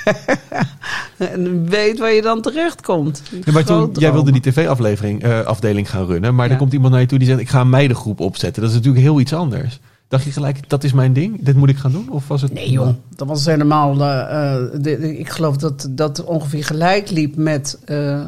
[1.19, 3.23] en weet waar je dan terechtkomt.
[3.45, 6.35] Ja, maar toen, Groot jij wilde die tv-afdeling eh, afdeling gaan runnen.
[6.35, 6.53] Maar Ja.
[6.53, 8.63] er komt iemand naar je toe die zegt: Ik ga een meidengroep opzetten.
[8.63, 9.81] Dat is natuurlijk heel iets anders.
[10.09, 11.37] Dacht je gelijk, dat is mijn ding?
[11.45, 12.11] Dit moet ik gaan doen?
[12.11, 12.53] Of was het.
[12.53, 13.95] Nee joh, dat was helemaal...
[13.95, 17.79] de, de- ik geloof dat dat ongeveer gelijk liep met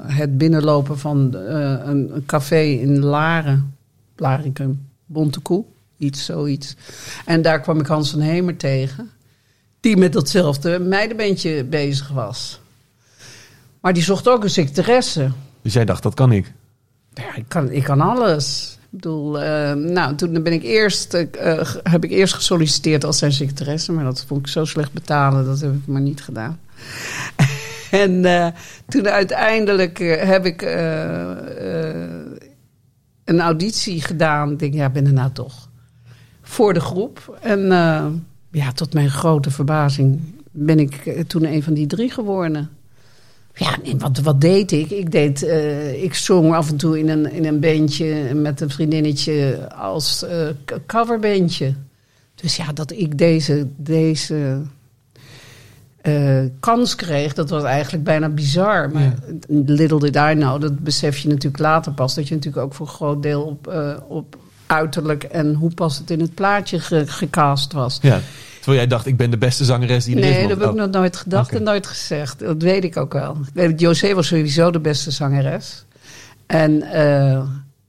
[0.07, 3.75] het binnenlopen van een, een café in Laren.
[4.16, 5.64] Laricum, Bontekoe,
[5.99, 6.77] iets zoiets.
[7.25, 9.11] En daar kwam ik Hans van Hemer tegen.
[9.87, 12.61] Die met datzelfde meidenbandje bezig was.
[13.81, 15.31] Maar die zocht ook een secretaresse.
[15.62, 16.53] Dus jij dacht, dat kan ik.
[17.12, 18.79] Ja, ik kan, ik kan alles.
[18.83, 23.18] Ik bedoel, eh, nou, toen ben ik eerst, eh, eh, heb ik eerst gesolliciteerd als
[23.18, 26.61] zijn secretaresse, maar dat vond ik zo slecht betalen, dat heb ik maar niet gedaan.
[27.90, 28.25] en
[28.88, 30.62] toen uiteindelijk heb ik
[33.25, 34.53] een auditie gedaan.
[34.53, 35.68] Ik denk, ja, ben er nou toch.
[36.42, 37.38] Voor de groep.
[37.40, 37.68] En
[38.50, 40.20] ja, tot mijn grote verbazing
[40.56, 42.70] ben ik eh, toen een van die drie geworden.
[43.54, 44.90] Ja, nee, wat, wat deed ik?
[44.90, 48.70] Ik, deed, eh, ik zong af en toe in een, in een bandje met een
[48.70, 50.48] vriendinnetje als eh,
[50.87, 51.74] coverbandje.
[52.35, 54.62] Dus ja, dat ik deze, deze
[56.61, 58.90] kans kreeg, dat was eigenlijk bijna bizar.
[58.90, 59.14] Maar
[59.48, 62.14] little did I know, dat besef je natuurlijk later pas...
[62.14, 63.72] dat je natuurlijk ook voor een groot deel op,
[64.09, 65.24] op uiterlijk...
[65.24, 67.98] en hoe past het in het plaatje ge- gecast was.
[68.02, 68.20] Ja.
[68.57, 70.29] Terwijl jij dacht, ik ben de beste zangeres die er is.
[70.31, 70.74] Nee, dat heb ik Oh.
[70.74, 72.38] nog nooit gedacht en nooit gezegd.
[72.38, 73.37] Dat weet ik ook wel.
[73.76, 75.85] José was sowieso de beste zangeres.
[76.46, 77.37] En, eh,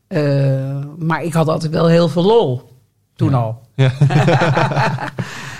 [0.08, 2.70] eh, maar ik had altijd wel heel veel lol.
[3.16, 3.62] Toen al.
[3.76, 3.92] Ja.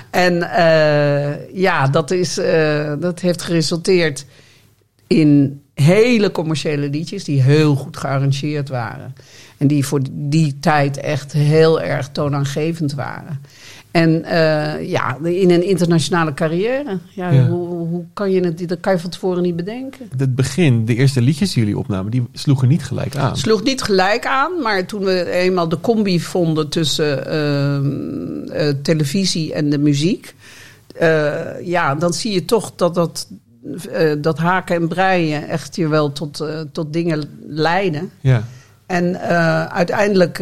[0.10, 2.34] En eh, ja, dat, is,
[3.00, 4.26] dat heeft geresulteerd
[5.08, 9.16] in hele commerciële liedjes die heel goed gearrangeerd waren.
[9.58, 13.40] En die voor die tijd echt heel erg toonaangevend waren.
[13.92, 17.00] En eh, ja, in een internationale carrière.
[17.10, 17.48] Ja, Ja.
[17.48, 18.68] Hoe, hoe kan je het?
[18.68, 20.10] Dat kan je van tevoren niet bedenken.
[20.18, 23.38] Het begin, de eerste liedjes die jullie opnamen, die sloegen niet gelijk aan.
[23.38, 27.28] sloeg niet gelijk aan, maar toen we eenmaal de combi vonden tussen
[28.52, 30.36] eh, televisie en de muziek,
[30.96, 33.28] eh, ja, dan zie je toch dat dat,
[33.92, 38.12] eh, dat haken en breien echt je wel tot, eh, tot dingen leiden.
[38.22, 38.44] Ja.
[38.86, 40.38] En eh, uiteindelijk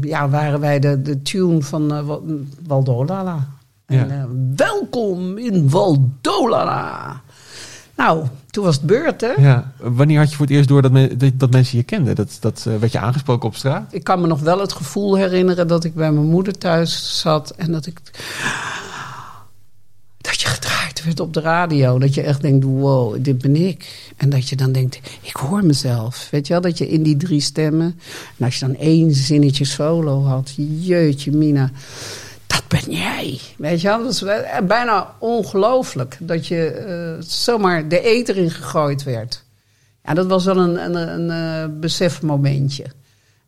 [0.00, 2.18] ja, waren wij de, de tune van Wa-
[2.66, 3.46] Waldolala.
[3.86, 4.06] Ja.
[4.08, 7.20] En, welkom in Waldolala.
[7.96, 9.32] Nou, toen was het beurt, hè?
[9.38, 9.72] ja.
[9.76, 12.14] Wanneer had je voor het eerst door dat, me- dat, dat mensen je kenden?
[12.14, 13.92] Dat, dat werd je aangesproken op straat?
[13.92, 17.50] Ik kan me nog wel het gevoel herinneren dat ik bij mijn moeder thuis zat
[17.50, 18.00] en dat ik.
[21.16, 21.98] Op de radio.
[21.98, 24.10] Dat je echt denkt: wow, dit ben ik.
[24.16, 26.28] En dat je dan denkt: ik hoor mezelf.
[26.30, 28.00] Weet je wel, dat je in die drie stemmen.
[28.36, 31.70] En als je dan één zinnetje solo had, jeetje, Mina.
[32.46, 33.40] Dat ben jij.
[33.56, 36.16] Weet je wel, dat eh, bijna ongelooflijk.
[36.20, 39.44] Dat je eh, zomaar de eter in gegooid werd.
[40.04, 42.84] Ja, dat was wel een, een, een, eh, besefmomentje.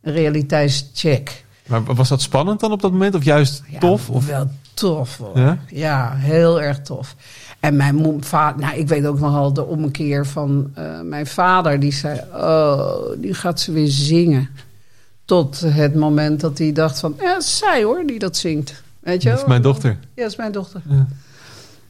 [0.01, 1.43] Een realiteitscheck.
[1.71, 3.15] Maar was dat spannend dan op dat moment?
[3.15, 4.09] Of juist Ja, tof?
[4.09, 4.27] Of...
[4.27, 5.39] Wel tof hoor.
[5.39, 5.57] Ja?
[5.67, 7.15] Ja, heel erg tof.
[7.59, 11.79] En mijn vader, nou, ik weet ook nogal de ommekeer van eh, mijn vader.
[11.79, 14.49] Die zei: Oh, nu gaat ze weer zingen.
[15.25, 18.83] Tot het moment dat hij dacht: van, Ja, zij hoor, die dat zingt.
[18.99, 19.89] Weet je Dat is mijn dochter.
[19.89, 20.81] Ja, dat is mijn dochter.
[20.89, 21.07] Ja.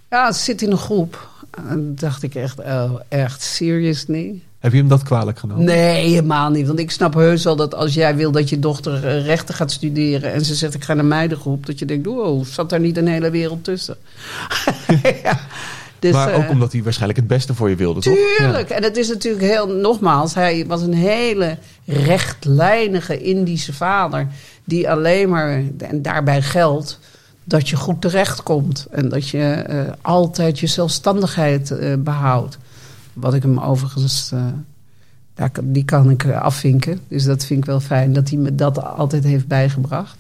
[0.10, 1.30] Ja, ze zit in een groep.
[1.68, 4.42] En dacht ik echt: Oh, echt, seriously?
[4.62, 5.66] Heb je hem dat kwalijk genomen?
[5.66, 6.68] Nee, helemaal niet.
[6.68, 9.72] Want ik snap heus wel dat als jij wil dat je dochter eh, rechten gaat
[9.72, 10.34] studeren...
[10.34, 11.66] en ze zegt ik ga naar meidengroep...
[11.66, 13.98] dat je denkt, wow, zat daar niet een hele wereld tussen?
[15.24, 15.40] ja.
[16.00, 18.18] Dus, maar ook eh, omdat hij waarschijnlijk het beste voor je wilde, toch?
[18.38, 18.70] Tuurlijk.
[18.70, 24.28] En het is natuurlijk heel, nogmaals, hij was een hele rechtlijnige Indische vader.
[24.64, 27.00] Die alleen maar, en daarbij geldt,
[27.44, 28.88] dat je goed terechtkomt.
[28.92, 32.58] En dat je eh, altijd je zelfstandigheid eh, behoudt.
[33.14, 34.46] Wat ik hem overigens, eh,
[35.34, 37.00] daar, die kan ik eh, afvinken.
[37.08, 40.18] Dus dat vind ik wel fijn dat hij me dat altijd heeft bijgebracht.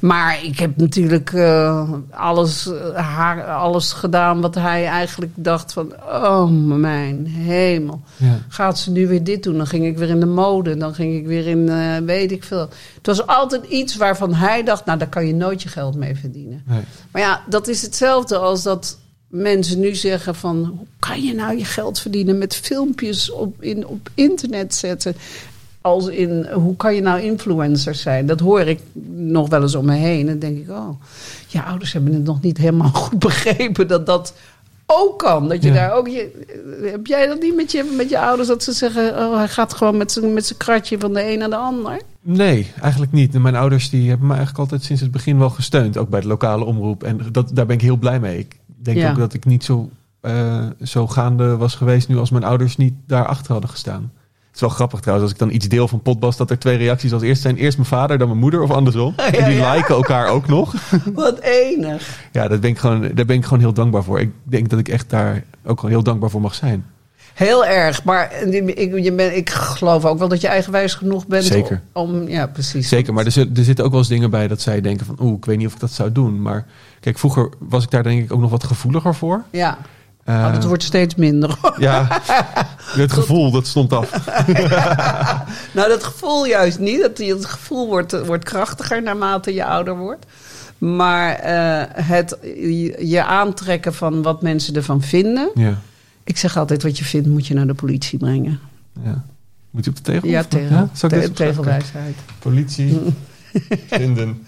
[0.00, 5.92] Maar ik heb natuurlijk eh, alles, haar, alles gedaan wat hij eigenlijk dacht van...
[6.08, 8.00] Oh, mijn hemel.
[8.16, 8.38] Ja.
[8.48, 9.56] Gaat ze nu weer dit doen?
[9.56, 10.76] Dan ging ik weer in de mode.
[10.76, 12.68] Dan ging ik weer in weet ik veel.
[12.96, 14.84] Het was altijd iets waarvan hij dacht...
[14.84, 16.62] Nou, daar kan je nooit je geld mee verdienen.
[16.66, 16.82] Nee.
[17.10, 20.64] Maar ja, dat is hetzelfde als dat mensen nu zeggen van...
[20.76, 25.16] hoe kan je nou je geld verdienen met filmpjes op, in, op internet zetten?
[25.80, 28.26] Als in, hoe kan je nou influencer zijn?
[28.26, 28.80] Dat hoor ik
[29.14, 30.20] nog wel eens om me heen.
[30.20, 31.00] En dan denk ik, oh,
[31.46, 33.88] je ouders hebben het nog niet helemaal goed begrepen...
[33.88, 34.34] dat dat
[34.86, 35.48] ook kan.
[35.48, 35.74] Dat je Ja.
[35.74, 36.08] daar ook...
[36.08, 36.46] Je,
[36.92, 38.48] heb jij dat niet met je, met je ouders?
[38.48, 41.38] Dat ze zeggen, oh, hij gaat gewoon met zijn met zijn kratje van de een
[41.38, 42.00] naar de ander?
[42.20, 43.38] Nee, eigenlijk niet.
[43.38, 45.96] Mijn ouders die hebben me eigenlijk altijd sinds het begin wel gesteund.
[45.96, 47.02] Ook bij de lokale omroep.
[47.02, 48.38] En dat, daar ben ik heel blij mee.
[48.38, 49.10] Ik denk Ja.
[49.10, 52.94] ook dat ik niet zo, eh, zo gaande was geweest nu als mijn ouders niet
[53.06, 54.12] daarachter hadden gestaan.
[54.46, 56.76] Het is wel grappig trouwens, als ik dan iets deel van Potbas, dat er twee
[56.76, 57.56] reacties als eerst zijn.
[57.56, 59.14] Eerst mijn vader, dan mijn moeder of andersom.
[59.16, 59.74] en die ja.
[59.74, 60.74] liken elkaar ook nog.
[61.14, 62.28] Wat enig.
[62.32, 64.20] Ja, dat ben ik gewoon, daar ben ik gewoon heel dankbaar voor.
[64.20, 66.84] Ik denk dat ik echt daar ook wel heel dankbaar voor mag zijn.
[67.36, 71.44] Heel erg, maar ik, je ben, ik geloof ook wel dat je eigenwijs genoeg bent.
[71.44, 71.80] Zeker.
[71.92, 72.88] Om, ja, precies.
[72.88, 75.16] Zeker, maar er, zit- er zitten ook wel eens dingen bij dat zij denken van...
[75.20, 76.42] oeh, ik weet niet of ik dat zou doen.
[76.42, 76.66] Maar
[77.00, 79.42] kijk, vroeger was ik daar denk ik ook nog wat gevoeliger voor.
[79.50, 79.78] Ja,
[80.24, 81.56] Eh, het wordt steeds minder.
[81.78, 82.06] Ja,
[83.04, 84.10] het gevoel, dat stond af.
[85.76, 87.00] nou, dat gevoel juist niet.
[87.00, 90.26] Dat, het gevoel wordt, wordt krachtiger naarmate je ouder wordt.
[90.78, 95.50] Maar eh, het je, je aantrekken van wat mensen ervan vinden.
[95.54, 95.78] Ja,
[96.26, 98.58] Ik zeg altijd, wat je vindt moet je naar de politie brengen.
[99.04, 99.24] ja.
[99.70, 100.28] Moet je op de tegel?
[100.28, 101.36] Ja, Of- tegen, Zal ik te- deze opschrijven?
[101.62, 102.14] tegelwijsheid.
[102.38, 102.98] Politie,
[103.90, 104.42] vinden.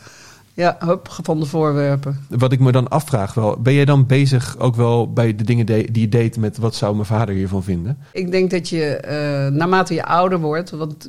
[0.55, 2.19] Ja, hup, gevonden voorwerpen.
[2.29, 3.57] Wat ik me dan afvraag wel...
[3.63, 6.37] ben jij dan bezig ook wel bij de dingen die je deed...
[6.37, 7.99] met wat zou mijn vader hiervan vinden?
[8.13, 11.09] Ik denk dat je eh, naarmate je ouder wordt, wat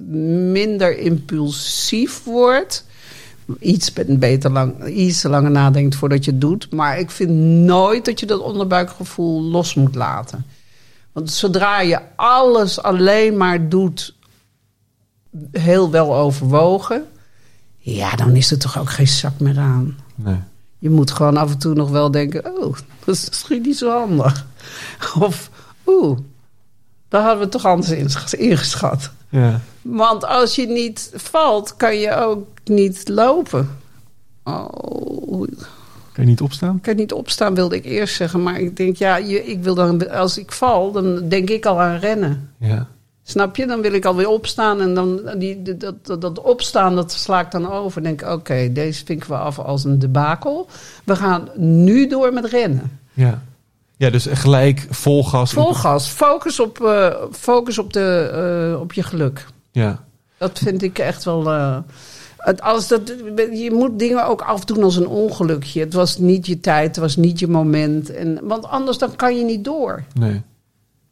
[0.52, 2.86] minder impulsief wordt.
[3.60, 6.72] Iets beter lang, iets langer nadenkt voordat je het doet.
[6.72, 7.32] Maar ik vind
[7.66, 10.46] nooit dat je dat onderbuikgevoel los moet laten.
[11.12, 14.16] Want zodra je alles alleen maar doet,
[15.52, 17.06] heel wel overwogen.
[17.78, 19.98] Ja, dan is er toch ook geen zak meer aan.
[20.16, 20.40] Nee.
[20.80, 23.90] Je moet gewoon af en toe nog wel denken: oh, dat is misschien niet zo
[23.92, 24.46] handig.
[25.20, 25.50] Of,
[25.86, 26.18] oeh,
[27.08, 29.12] daar hadden we toch anders ingesch- ingeschat.
[29.30, 29.62] Ja.
[29.82, 33.78] Want als je niet valt, kan je ook niet lopen.
[34.44, 35.48] Oh,
[36.20, 36.82] Kan je niet opstaan?
[36.82, 38.44] kan niet opstaan, wilde ik eerst zeggen.
[38.44, 41.82] Maar ik denk, ja, je, ik wil dan, als ik val, dan denk ik al
[41.82, 42.50] aan rennen.
[42.58, 42.88] Ja.
[43.24, 43.66] Snap je?
[43.66, 44.82] Dan wil ik alweer opstaan.
[44.82, 48.04] En dan die, dat, dat, dat opstaan, dat sla ik dan over.
[48.04, 50.68] Denk ik, oké, deze vinken we af als een debakel.
[51.04, 53.00] We gaan nu door met rennen.
[53.14, 53.42] Ja.
[53.98, 55.54] Ja, dus gelijk vol gas.
[55.54, 56.08] Vol gas.
[56.08, 58.30] Focus op, eh, focus op, de,
[58.74, 59.46] eh, op je geluk.
[59.72, 60.04] Ja.
[60.38, 61.52] Dat vind ik echt wel.
[61.52, 61.78] eh,
[62.40, 63.02] het, als dat,
[63.54, 65.80] je moet dingen ook afdoen als een ongelukje.
[65.80, 68.10] Het was niet je tijd, het was niet je moment.
[68.14, 70.04] En, want anders dan kan je niet door.
[70.14, 70.42] Nee.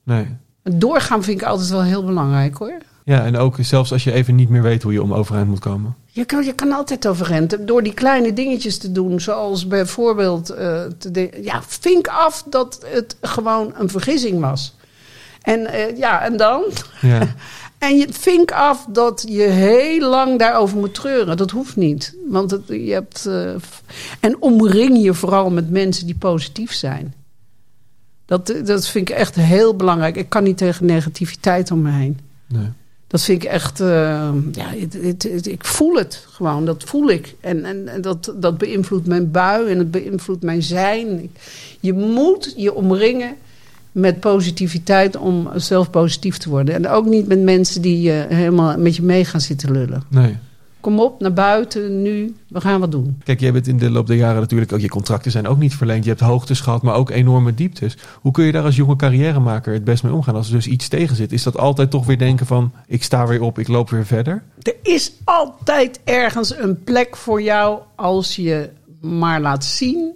[0.03, 0.27] Nee.
[0.63, 2.77] Doorgaan vind ik altijd wel heel belangrijk hoor.
[3.03, 5.59] Ja, en ook zelfs als je even niet meer weet hoe je om overeind moet
[5.59, 5.95] komen.
[6.05, 7.67] Je kan, je kan altijd overeind.
[7.67, 10.49] Door die kleine dingetjes te doen, zoals bijvoorbeeld...
[10.49, 14.75] eh, te de- ja, vink af dat het gewoon een vergissing was.
[15.41, 16.63] En eh, ja, en dan?
[17.01, 17.19] Ja.
[17.77, 21.37] En je vink af dat je heel lang daarover moet treuren.
[21.37, 22.15] Dat hoeft niet.
[22.27, 23.53] Want het, je hebt, eh,
[24.19, 27.13] en omring je vooral met mensen die positief zijn.
[28.25, 30.15] Dat, dat vind ik echt heel belangrijk.
[30.15, 32.19] Ik kan niet tegen negativiteit om me heen.
[32.47, 32.67] Nee.
[33.07, 33.79] Dat vind ik echt.
[33.79, 33.87] eh,
[34.51, 36.65] ja, het, het- het- ik voel het gewoon.
[36.65, 37.35] Dat voel ik.
[37.39, 41.29] En, en, en dat, dat beïnvloedt mijn bui en het beïnvloedt mijn zijn.
[41.79, 43.35] Je moet je omringen
[43.97, 46.75] met positiviteit om zelf positief te worden.
[46.75, 50.03] En ook niet met mensen die eh, helemaal met je mee gaan zitten lullen.
[50.09, 50.37] nee.
[50.79, 52.35] Kom op, naar buiten, nu.
[52.49, 53.21] We gaan wat doen.
[53.23, 54.79] Kijk, jij bent in de loop der jaren natuurlijk ook...
[54.79, 56.03] Je contracten zijn ook niet verlengd.
[56.03, 57.97] Je hebt hoogtes gehad, maar ook enorme dieptes.
[58.21, 60.35] Hoe kun je daar als jonge carrièremaker het best mee omgaan?
[60.35, 62.71] Als er dus iets tegen zit, is dat altijd toch weer denken van...
[62.85, 64.43] Ik sta weer op, ik loop weer verder?
[64.61, 68.69] Er is altijd ergens een plek voor jou als je
[69.01, 70.13] maar laat zien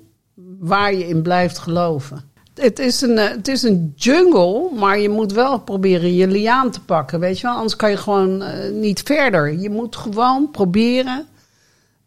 [0.59, 2.30] waar je in blijft geloven.
[2.55, 6.71] Het is, een, eh, het is een jungle, maar je moet wel proberen je liaan
[6.71, 7.19] te pakken.
[7.19, 7.55] Weet je wel?
[7.55, 9.59] Anders kan je gewoon eh, niet verder.
[9.59, 11.25] Je moet gewoon proberen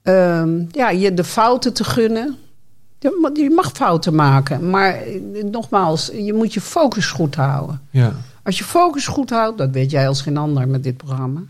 [0.03, 2.37] ehm, ja, je de fouten te gunnen.
[2.99, 7.81] Je mag- Je mag fouten maken, maar eh, nogmaals, je moet je focus goed houden.
[7.91, 8.13] Ja.
[8.43, 11.41] Als je focus goed houdt, dat weet jij als geen ander met dit programma.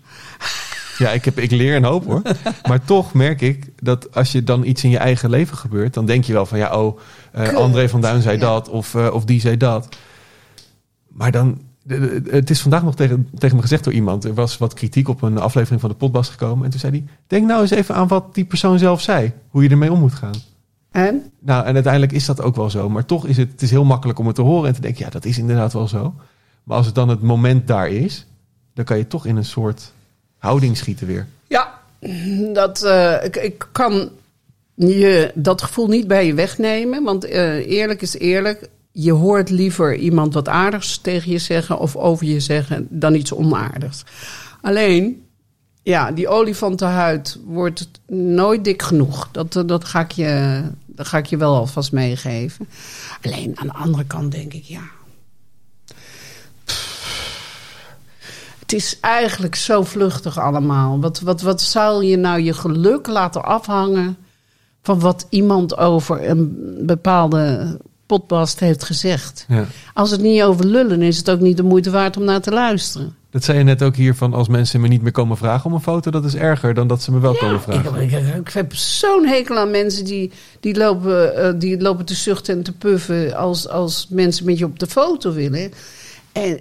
[0.99, 2.23] Ja, ik, heb, ik leer een hoop hoor.
[2.69, 6.07] Maar toch merk ik dat als je dan iets in je eigen leven gebeurt, dan
[6.07, 6.99] denk je wel van ja, oh,
[7.33, 7.55] eh.
[7.55, 8.41] André van Duin zei Ja.
[8.41, 9.97] dat of, eh, of die zei dat.
[11.09, 11.61] Maar dan
[12.31, 14.25] het is vandaag nog tegen, tegen me gezegd door iemand.
[14.25, 16.65] Er was wat kritiek op een aflevering van de Potbas gekomen.
[16.65, 19.33] En toen zei hij, denk nou eens even aan wat die persoon zelf zei.
[19.49, 20.35] Hoe je ermee om moet gaan.
[20.91, 21.23] En?
[21.41, 22.89] Nou, en uiteindelijk is dat ook wel zo.
[22.89, 25.05] Maar toch is het, het is heel makkelijk om het te horen en te denken,
[25.05, 26.15] ja, dat is inderdaad wel zo.
[26.65, 28.27] Maar als het dan het moment daar is,
[28.75, 29.93] dan kan je toch in een soort
[30.45, 31.27] houding schieten weer.
[31.47, 31.81] Ja,
[32.53, 34.11] dat, eh, ik, ik kan
[34.75, 37.03] je dat gevoel niet bij je wegnemen.
[37.03, 38.69] Want eh, eerlijk is eerlijk.
[38.93, 43.33] Je hoort liever iemand wat aardigs tegen je zeggen of over je zeggen dan iets
[43.33, 44.05] onaardigs.
[44.61, 45.27] Alleen,
[45.83, 49.29] ja, die olifantenhuid wordt nooit dik genoeg.
[49.33, 52.69] Dat, eh, dat, ga ik je, dat ga ik je wel alvast meegeven.
[53.23, 54.83] Alleen aan de andere kant denk ik, ja.
[58.64, 61.01] Het is eigenlijk zo vluchtig allemaal.
[61.01, 64.17] Wat, wat, wat zou je nou je geluk laten afhangen
[64.83, 69.45] van wat iemand over een bepaalde potbast heeft gezegd?
[69.49, 69.67] Ja.
[69.95, 72.51] Als het niet over lullen is het ook niet de moeite waard om naar te
[72.51, 73.15] luisteren.
[73.31, 75.73] Dat zei je net ook hier van als mensen me niet meer komen vragen om
[75.73, 77.95] een foto, dat is erger dan dat ze me wel komen vragen.
[78.03, 82.15] ik, ik- ik heb zo'n hekel aan mensen die, die, lopen, eh, die lopen te
[82.15, 85.73] zuchten en te puffen als, als mensen met je op de foto willen.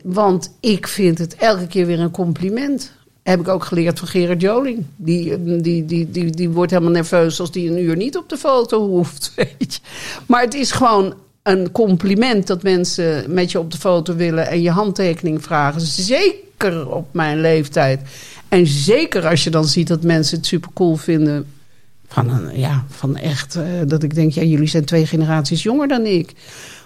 [0.03, 2.91] Want ik vind het elke keer weer een compliment.
[3.23, 4.85] Heb ik ook geleerd van Gerard Joling.
[4.95, 8.29] Die, eh, die, die, die, die wordt helemaal nerveus als die een uur niet op
[8.29, 9.31] de foto hoeft.
[9.35, 9.79] Weet je.
[10.25, 14.61] Maar het is gewoon een compliment dat mensen met je op de foto willen en
[14.61, 15.81] je handtekening vragen.
[15.81, 18.01] Zeker op mijn leeftijd.
[18.47, 21.45] En zeker als je dan ziet dat mensen het super cool vinden.
[22.07, 25.87] Van, een, ja, van echt, eh, dat ik denk, ja, jullie zijn twee generaties jonger
[25.87, 26.33] dan ik.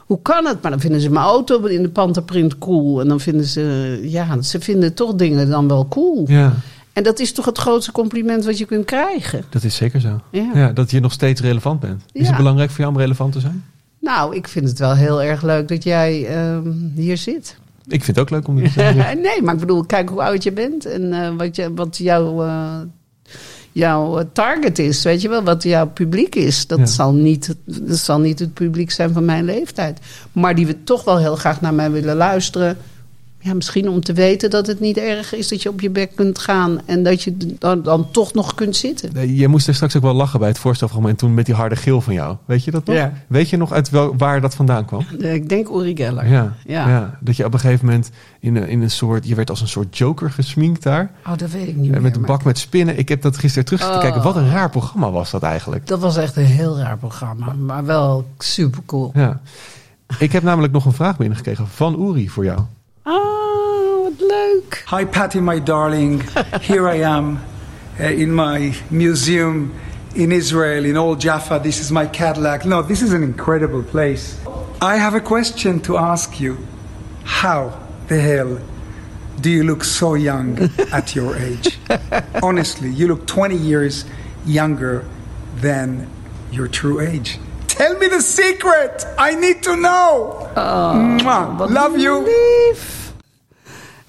[0.08, 0.62] Hoe kan het?
[0.62, 3.02] Maar dan vinden ze mijn auto in de panterprint cool.
[3.02, 6.24] En dan vinden ze, ja, ze vinden toch dingen dan wel cool.
[6.28, 6.54] Ja,
[6.93, 9.43] En dat is toch het grootste compliment wat je kunt krijgen.
[9.50, 10.20] dat is zeker zo.
[10.32, 10.52] Ja.
[10.54, 12.04] Ja, dat je nog steeds relevant bent.
[12.12, 12.28] Is Ja.
[12.28, 13.63] het belangrijk voor jou om relevant te zijn?
[14.02, 17.58] Nou, ik vind het wel heel erg leuk dat jij ehm, hier zit.
[17.88, 19.22] Ik vind het ook leuk om hier te zijn.
[19.22, 22.43] nee, maar ik bedoel, kijk hoe oud je bent en eh, wat, je, wat jouw,
[22.43, 22.76] eh,
[23.78, 25.04] jouw target is.
[25.04, 26.68] Weet je wel, wat jouw publiek is.
[26.68, 26.86] Dat, Ja.
[26.86, 30.00] zal niet, dat zal niet het publiek zijn van mijn leeftijd.
[30.32, 32.78] Maar die we toch wel heel graag naar mij willen luisteren.
[33.39, 36.12] Ja, misschien om te weten dat het niet erg is dat je op je bek
[36.15, 36.80] kunt gaan.
[36.86, 39.10] En dat je dan, dan toch nog kunt zitten.
[39.13, 41.76] Nee, Je moest er straks ook wel lachen bij het voorstelfragment toen met die harde
[41.76, 42.36] geel van jou.
[42.45, 42.95] Weet je dat nog?
[42.95, 43.13] Ja.
[43.28, 45.06] Weet je nog uit wel, waar dat vandaan kwam?
[45.17, 46.28] Ik denk Uri Geller.
[46.28, 46.88] Ja, ja.
[46.89, 47.17] Ja.
[47.21, 49.28] dat je op een gegeven moment in een, in een soort...
[49.28, 51.12] Je werd als een soort joker gesminkt daar.
[51.26, 52.02] Oh, dat weet ik niet meer.
[52.02, 52.97] met een maar- bak met spinnen.
[52.97, 54.04] Ik heb dat gisteren terug zitten Oh.
[54.06, 54.23] kijken.
[54.23, 55.88] Wat een raar programma was dat eigenlijk.
[55.88, 57.54] Dat was echt een heel raar programma.
[57.54, 59.12] Maar wel super cool.
[59.13, 59.39] Ja.
[60.19, 62.60] Ik heb namelijk nog een vraag binnengekregen van Uri voor jou.
[63.10, 64.84] Oh, wat leuk.
[64.88, 66.24] Hi, Patty, my darling.
[66.62, 67.39] Here I am
[67.98, 69.74] uh, in my museum
[70.13, 71.62] in Israel, in Old Jaffa.
[71.63, 72.65] This is my Cadillac.
[72.65, 74.38] No, this is an incredible place.
[74.82, 76.58] I have a question to ask you.
[77.24, 78.60] How the hell
[79.39, 81.80] do you look so young at your age?
[82.43, 84.04] Honestly, you look 20 years
[84.46, 85.06] younger
[85.56, 86.10] than
[86.52, 87.39] your true age.
[87.78, 89.08] Tell me the secret.
[89.32, 90.34] I need to know.
[91.58, 92.24] Wat Love you.
[92.26, 93.12] Lief.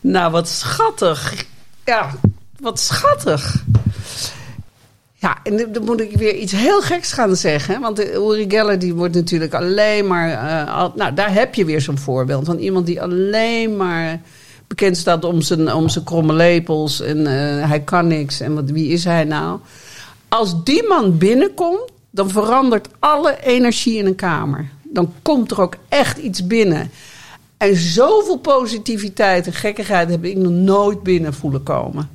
[0.01, 1.45] Nou, wat schattig.
[1.85, 2.11] Ja,
[2.61, 3.65] wat schattig.
[5.15, 7.81] Ja, en dan- moet ik weer iets heel geks gaan zeggen.
[7.81, 10.31] Want Uri Geller die wordt natuurlijk alleen maar...
[10.31, 12.45] eh, al- nou, daar heb je weer zo'n voorbeeld.
[12.47, 14.21] Van iemand die alleen maar
[14.67, 17.01] bekend staat om zijn, om zijn kromme lepels.
[17.01, 18.41] En eh, hij kan niks.
[18.41, 19.59] En wat, wie is hij nou?
[20.29, 24.69] Als die man binnenkomt, dan verandert alle energie in een kamer.
[24.83, 26.91] Dan komt er ook echt iets binnen.
[27.57, 32.11] En zoveel positiviteit en gekkigheid heb ik nog nooit binnen voelen komen.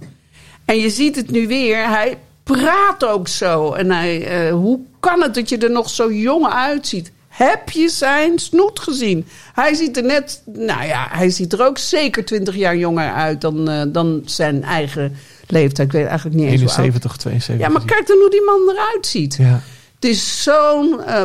[0.65, 1.89] En je ziet het nu weer.
[1.89, 3.73] Hij praat ook zo.
[3.73, 7.11] En hij, eh, hoe kan het dat je er nog zo jong uitziet?
[7.27, 9.25] Heb je zijn snoet gezien?
[9.53, 13.41] Hij ziet er net, nou ja, hij ziet er ook zeker 20 jaar jonger uit
[13.41, 15.15] dan, eh, dan zijn eigen
[15.47, 15.87] leeftijd.
[15.87, 16.77] Ik weet eigenlijk niet eens hoe oud.
[16.77, 17.67] 71, 72.
[17.67, 19.35] Ja, maar kijk dan hoe die man eruit ziet.
[19.39, 19.61] Ja.
[20.03, 21.21] Het is zo'n eh,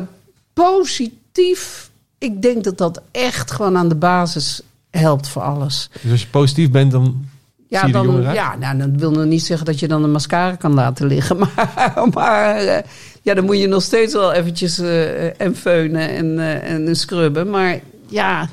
[0.52, 1.90] positief.
[2.18, 4.60] Ik denk dat dat echt gewoon aan de basis
[4.90, 5.90] helpt voor alles.
[6.02, 7.26] Dus als je positief bent, dan
[7.68, 10.10] Ja, zie je dan, ja nou, dat wil nog niet zeggen dat je dan een
[10.10, 11.38] mascara kan laten liggen.
[11.54, 12.82] Maar, maar eh,
[13.22, 17.50] ja, dan moet je nog steeds wel eventjes eh, en feunen en, en scrubben.
[17.50, 18.48] Maar ja,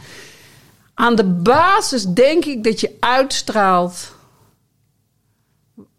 [0.94, 4.15] aan de basis denk ik dat je uitstraalt.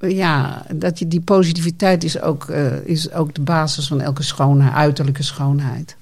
[0.00, 4.74] Ja, dat je die positiviteit is ook, eh, is ook de basis van elke schoonheid,
[4.74, 5.96] uiterlijke schoonheid.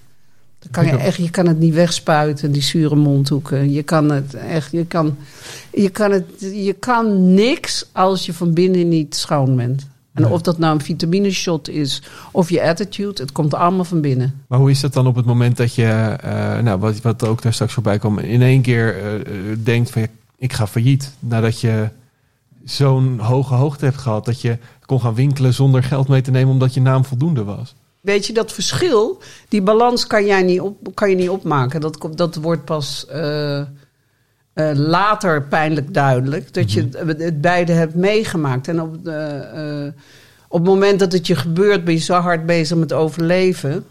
[0.59, 3.73] Dan kan je, echt, je kan het niet wegspuiten, die zure mondhoeken.
[3.73, 5.17] Je kan het echt, je kan,
[5.73, 9.87] je kan, het, je kan niks als je van binnen niet schoon bent.
[10.13, 10.33] En Nee.
[10.33, 14.43] of dat nou een vitamine shot is of je attitude, het komt allemaal van binnen.
[14.47, 17.43] Maar hoe is dat dan op het moment dat je, eh, nou, wat, wat ook
[17.43, 20.07] daar straks voorbij kwam, in één keer eh, denkt van
[20.39, 21.11] ik ga failliet.
[21.19, 21.89] Nadat je
[22.65, 26.53] zo'n hoge hoogte hebt gehad dat je kon gaan winkelen zonder geld mee te nemen
[26.53, 27.75] omdat je naam voldoende was.
[28.01, 31.81] Weet je, dat verschil, die balans kan, jij niet op, kan je niet opmaken.
[31.81, 33.67] Dat, komt- dat wordt pas eh, eh,
[34.75, 36.55] later pijnlijk duidelijk.
[36.55, 38.69] Dat je het, het beide hebt meegemaakt.
[38.69, 39.87] En op, eh,
[40.49, 43.85] op het moment dat het je gebeurt, ben je zo hard bezig met overleven.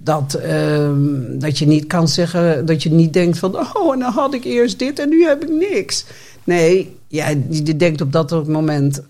[0.00, 3.56] Dat, ehm, dat je niet kan zeggen, dat je niet denkt van...
[3.58, 6.04] oh, en dan had ik eerst dit en nu heb ik niks.
[6.44, 9.02] Nee, ja, je denkt op dat moment...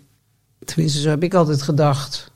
[0.65, 2.33] Tenminste, zo heb ik altijd gedacht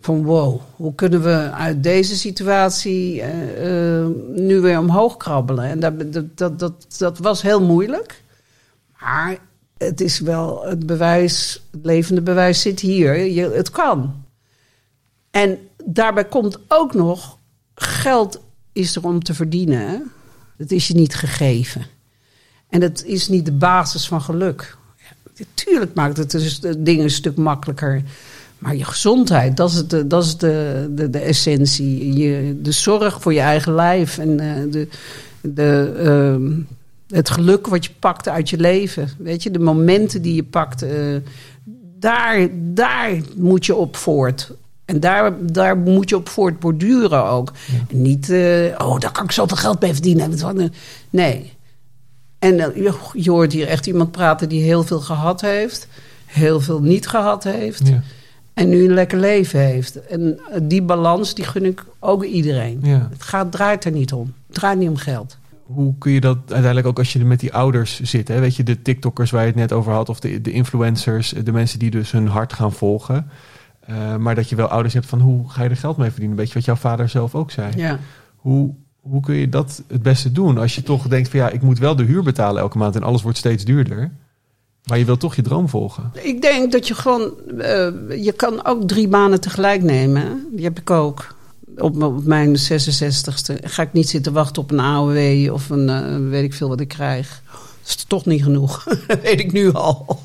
[0.00, 5.64] van wow, hoe kunnen we uit deze situatie eh, eh, nu weer omhoog krabbelen?
[5.64, 8.22] En dat, dat, dat, dat, dat was heel moeilijk.
[9.00, 9.38] Maar
[9.78, 13.18] het is wel het bewijs, het levende bewijs zit hier.
[13.18, 14.24] Je, het kan.
[15.30, 17.38] En daarbij komt ook nog,
[17.74, 18.40] geld
[18.72, 20.12] is er om te verdienen.
[20.56, 21.86] Het is je niet gegeven.
[22.74, 24.76] En dat is niet de basis van geluk.
[25.34, 28.02] Ja, tuurlijk maakt het dus dingen een stuk makkelijker.
[28.58, 32.16] Maar je gezondheid, dat is de, dat is de, de, de essentie.
[32.16, 34.88] Je, de zorg voor je eigen lijf en eh, de,
[35.40, 36.52] de, ehm,
[37.16, 39.08] het geluk wat je pakt uit je leven.
[39.18, 41.16] Weet je, de momenten die je pakt, eh,
[41.98, 44.52] daar, daar moet je op voort.
[44.84, 47.52] En daar, daar moet je op voortborduren ook.
[47.88, 50.32] En niet, eh, oh, daar kan ik zoveel geld mee verdienen.
[51.10, 51.53] Nee.
[52.44, 55.88] En eh, je, hoort hier echt iemand praten die heel veel gehad heeft,
[56.26, 57.88] heel veel niet gehad heeft.
[57.88, 58.02] Ja.
[58.54, 60.06] En nu een lekker leven heeft.
[60.06, 62.78] En eh, die balans, die gun ik ook iedereen.
[62.82, 63.08] Ja.
[63.10, 64.32] Het gaat, draait er niet om.
[64.46, 65.38] Het draait niet om geld.
[65.62, 68.28] Hoe kun je dat uiteindelijk ook als je er met die ouders zit?
[68.28, 68.40] Hè?
[68.40, 71.52] Weet je, de TikTokkers waar je het net over had, of de, de influencers, de
[71.52, 73.30] mensen die dus hun hart gaan volgen.
[73.80, 76.36] Eh, maar dat je wel ouders hebt van hoe ga je er geld mee verdienen?
[76.36, 77.72] Weet je wat jouw vader zelf ook zei?
[77.76, 77.98] Ja.
[78.36, 78.74] Hoe,
[79.10, 81.78] hoe kun je dat het beste doen als je toch denkt van ja, ik moet
[81.78, 84.12] wel de huur betalen elke maand en alles wordt steeds duurder.
[84.84, 86.12] Maar je wilt toch je droom volgen.
[86.22, 87.32] Ik denk dat je gewoon...
[87.58, 87.90] eh,
[88.24, 90.46] je kan ook drie banen tegelijk nemen.
[90.50, 91.34] Die heb ik ook.
[91.76, 95.52] Op, op mijn 66ste ga ik niet zitten wachten op een AOW...
[95.52, 97.42] of een eh, weet ik veel wat ik krijg.
[97.82, 98.84] Dat is toch niet genoeg.
[99.22, 100.20] weet ik nu al.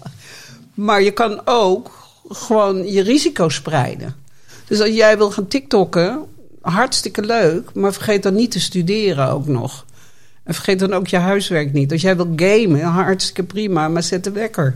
[0.73, 1.91] Maar je kan ook
[2.29, 4.15] gewoon je risico spreiden.
[4.67, 6.25] Dus als jij wil gaan tiktokken,
[6.61, 7.73] hartstikke leuk...
[7.73, 9.85] maar vergeet dan niet te studeren ook nog.
[10.43, 11.91] En vergeet dan ook je huiswerk niet.
[11.91, 14.75] Als jij wil gamen, hartstikke prima, maar zet de wekker.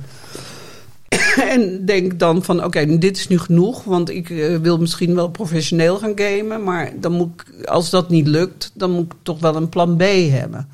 [1.53, 3.83] en denk dan van, oké, dit is nu genoeg.
[3.83, 6.63] Want ik eh, wil misschien wel professioneel gaan gamen.
[6.63, 9.97] Maar dan moet ik, als dat niet lukt, dan moet ik toch wel een plan
[9.97, 10.69] B hebben.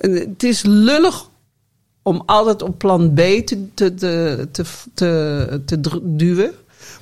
[0.00, 1.28] En het is lullig
[2.02, 4.64] om altijd op plan B te, te, te, te,
[4.94, 6.50] te, te duwen.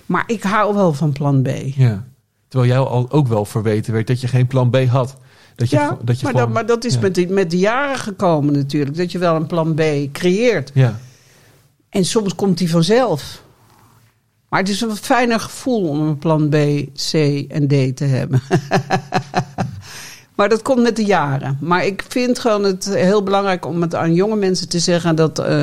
[0.06, 1.48] Maar ik hou wel van plan B.
[1.76, 2.06] Ja.
[2.48, 5.16] Terwijl jou al ook wel verweten werd dat je geen plan B had.
[5.54, 7.00] Dat je, ja, dat je maar, gewoon, dat, maar dat is ja.
[7.00, 8.96] met, de, met de jaren gekomen natuurlijk.
[8.96, 9.82] Dat je wel een plan B
[10.12, 10.70] creëert.
[10.74, 10.98] Ja,
[11.88, 13.42] En soms komt die vanzelf.
[14.48, 16.54] Maar het is een fijner gevoel om een plan B,
[17.10, 17.12] C
[17.48, 18.40] en D te hebben.
[20.36, 21.58] maar dat komt met de jaren.
[21.60, 25.38] Maar ik vind gewoon het heel belangrijk om het aan jonge mensen te zeggen dat.
[25.38, 25.62] eh,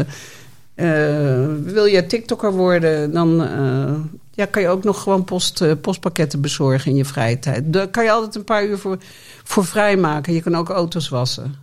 [0.75, 3.93] eh, wil je TikToker worden, dan eh,
[4.36, 7.73] ja, kan je ook nog gewoon post, eh, postpakketten bezorgen in je vrije tijd.
[7.73, 8.97] Daar kan je altijd een paar uur voor,
[9.43, 10.33] voor vrijmaken.
[10.33, 11.55] Je kan ook auto's wassen.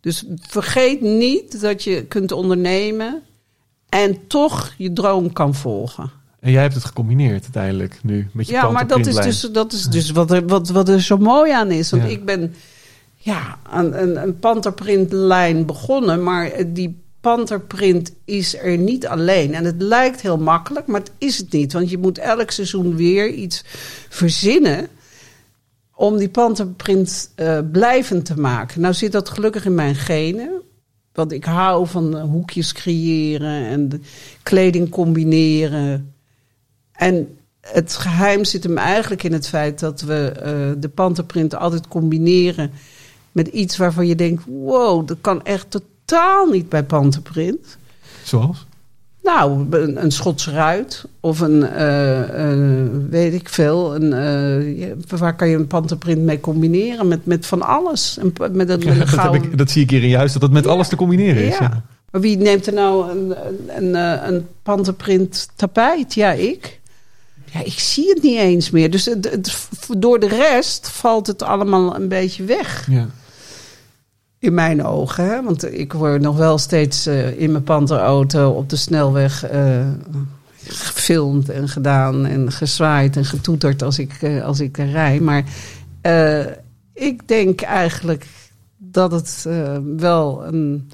[0.00, 3.22] Dus vergeet niet dat je kunt ondernemen
[3.88, 6.10] en toch je droom kan volgen.
[6.40, 9.72] en jij hebt het gecombineerd uiteindelijk nu met je Ja, maar dat is dus, dat
[9.72, 11.90] is dus wat, er, wat, wat er zo mooi aan is.
[11.90, 12.08] Want Ja.
[12.08, 12.54] ik ben
[13.16, 19.54] ja, aan een, een panterprintlijn begonnen, maar die panterprint is er niet alleen.
[19.54, 21.72] En het lijkt heel makkelijk, maar het is het niet.
[21.72, 23.64] Want je moet elk seizoen weer iets
[24.08, 24.88] verzinnen
[25.94, 28.80] om die panterprint eh, blijvend te maken.
[28.80, 30.62] Nou zit dat gelukkig in mijn genen.
[31.12, 34.02] Want ik hou van eh, hoekjes creëren en
[34.42, 36.14] kleding combineren.
[36.92, 41.88] En het geheim zit hem eigenlijk in het feit dat we eh, de panterprint altijd
[41.88, 42.70] combineren
[43.32, 45.70] met iets waarvan je denkt: wow, dat kan echt
[46.04, 47.76] totaal niet bij panterprint.
[48.24, 48.66] Zoals?
[49.22, 55.36] Nou, een, een Schotse ruit of een, eh, eh, weet ik veel, een, eh, waar
[55.36, 57.08] kan je een panterprint mee combineren?
[57.08, 58.18] Met, met van alles.
[58.18, 60.08] En p- met een, met een dat, heb gouden- ik, dat zie ik hier in
[60.08, 61.58] juist, dat het met alles te combineren is.
[61.58, 61.62] ja.
[61.62, 61.82] Ja.
[62.10, 63.34] Maar wie neemt er nou een,
[63.76, 66.14] een, een, een panterprint tapijt?
[66.14, 66.80] Ja, ik.
[67.52, 68.90] Ja, ik zie het niet eens meer.
[68.90, 72.86] Dus het, het- door de rest valt het allemaal een beetje weg.
[72.90, 73.06] Ja.
[74.44, 75.24] In mijn ogen.
[75.24, 75.42] Hè?
[75.42, 79.86] Want ik word nog wel steeds eh, in mijn panterauto op de snelweg eh,
[80.64, 85.20] gefilmd en gedaan en gezwaaid en getoeterd als ik, eh, als ik er rij.
[85.20, 85.44] Maar
[86.92, 88.26] ik denk eigenlijk
[88.76, 89.46] dat het
[89.96, 90.90] wel een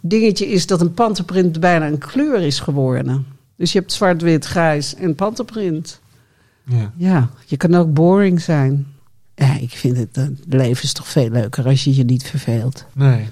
[0.00, 3.26] dingetje is dat een panterprint bijna een kleur is geworden.
[3.56, 6.00] Dus je hebt zwart, wit, grijs en panterprint.
[6.64, 6.92] Ja.
[6.96, 8.93] Ja, je kan ook boring zijn.
[9.34, 12.84] Ja, ik vind het, het leven is toch veel leuker als je je niet verveelt.
[12.92, 13.28] Nee.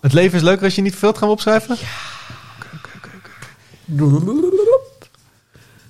[0.00, 1.18] Het leven is leuker als je niet verveelt.
[1.18, 1.76] Gaan we opschrijven?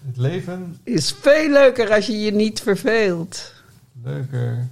[0.06, 3.52] Het leven Is veel leuker als je je niet verveelt.
[4.04, 4.68] leuker.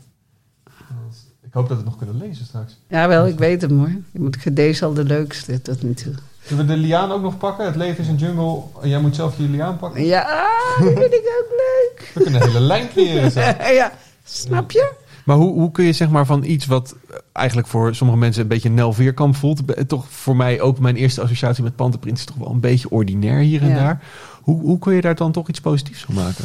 [1.47, 2.77] Ik hoop dat we het nog kunnen lezen straks.
[2.89, 3.89] Jawel, ik weet hem hoor.
[3.89, 6.13] Je moet deze al de leukste tot nu toe.
[6.45, 7.67] Zullen we de liaan ook nog pakken?
[7.67, 8.63] Het leven is een jungle.
[8.83, 10.05] en Jij moet zelf je liaan pakken.
[10.05, 10.47] Ja,
[10.79, 12.11] die vind ik ook leuk.
[12.15, 13.31] We kunnen een hele lijn creëren.
[13.31, 13.41] zo.
[13.81, 13.93] ja,
[14.27, 14.93] snap je?
[15.25, 16.97] Maar hoe, hoe kun je zeg maar van iets wat
[17.33, 21.21] eigenlijk voor sommige mensen een beetje Nel Veerkamp voelt, toch voor mij ook mijn eerste
[21.23, 23.75] associatie met pantenprint is toch wel een beetje ordinair hier en Ja.
[23.75, 24.03] daar.
[24.43, 26.45] Hoe, hoe kun je daar dan toch iets positiefs van maken?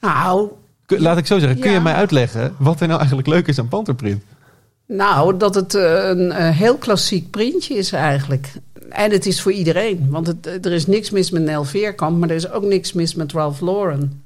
[0.00, 0.48] Nou,
[0.86, 1.76] Kun- laat ik zo zeggen, kun Ja.
[1.76, 4.22] je mij uitleggen wat er nou eigenlijk leuk is aan panterprint?
[4.86, 8.52] nou, dat het eh, een heel klassiek printje is eigenlijk.
[8.88, 10.06] En het is voor iedereen.
[10.10, 13.14] Want het, er is niks mis met Nel Veerkamp, maar er is ook niks mis
[13.14, 14.21] met Ralph Lauren.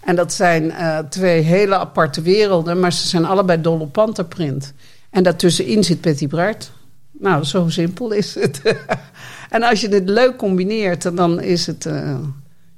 [0.00, 4.72] En dat zijn eh, twee hele aparte werelden, maar ze zijn allebei dol op panterprint.
[5.10, 6.70] En daartussenin zit Patty Bart.
[7.12, 8.62] Nou, zo simpel is het.
[9.50, 11.86] en als je het leuk combineert, dan is het...
[11.86, 12.16] eh,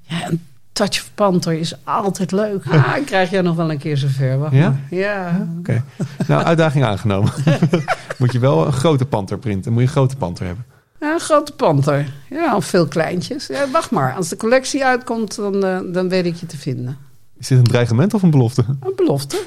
[0.01, 0.43] ja, een
[0.73, 2.65] touch of panter is altijd leuk.
[2.71, 4.39] Ah, krijg jij nog wel een keer zover.
[4.39, 4.69] Wacht Ja?
[4.69, 4.81] maar.
[4.99, 5.49] Ja.
[5.59, 5.85] Oké,
[6.27, 7.33] nou uitdaging aangenomen.
[8.19, 10.65] moet je wel een grote panter printen, moet je een grote panter hebben.
[11.01, 12.13] Ja, een grote panter.
[12.31, 13.47] Ja, of veel kleintjes.
[13.47, 14.15] Ja, wacht maar.
[14.15, 16.97] Als de collectie uitkomt, dan, eh, dan weet ik je te vinden.
[17.43, 18.65] Is dit een dreigement of een belofte?
[18.81, 19.43] Een belofte.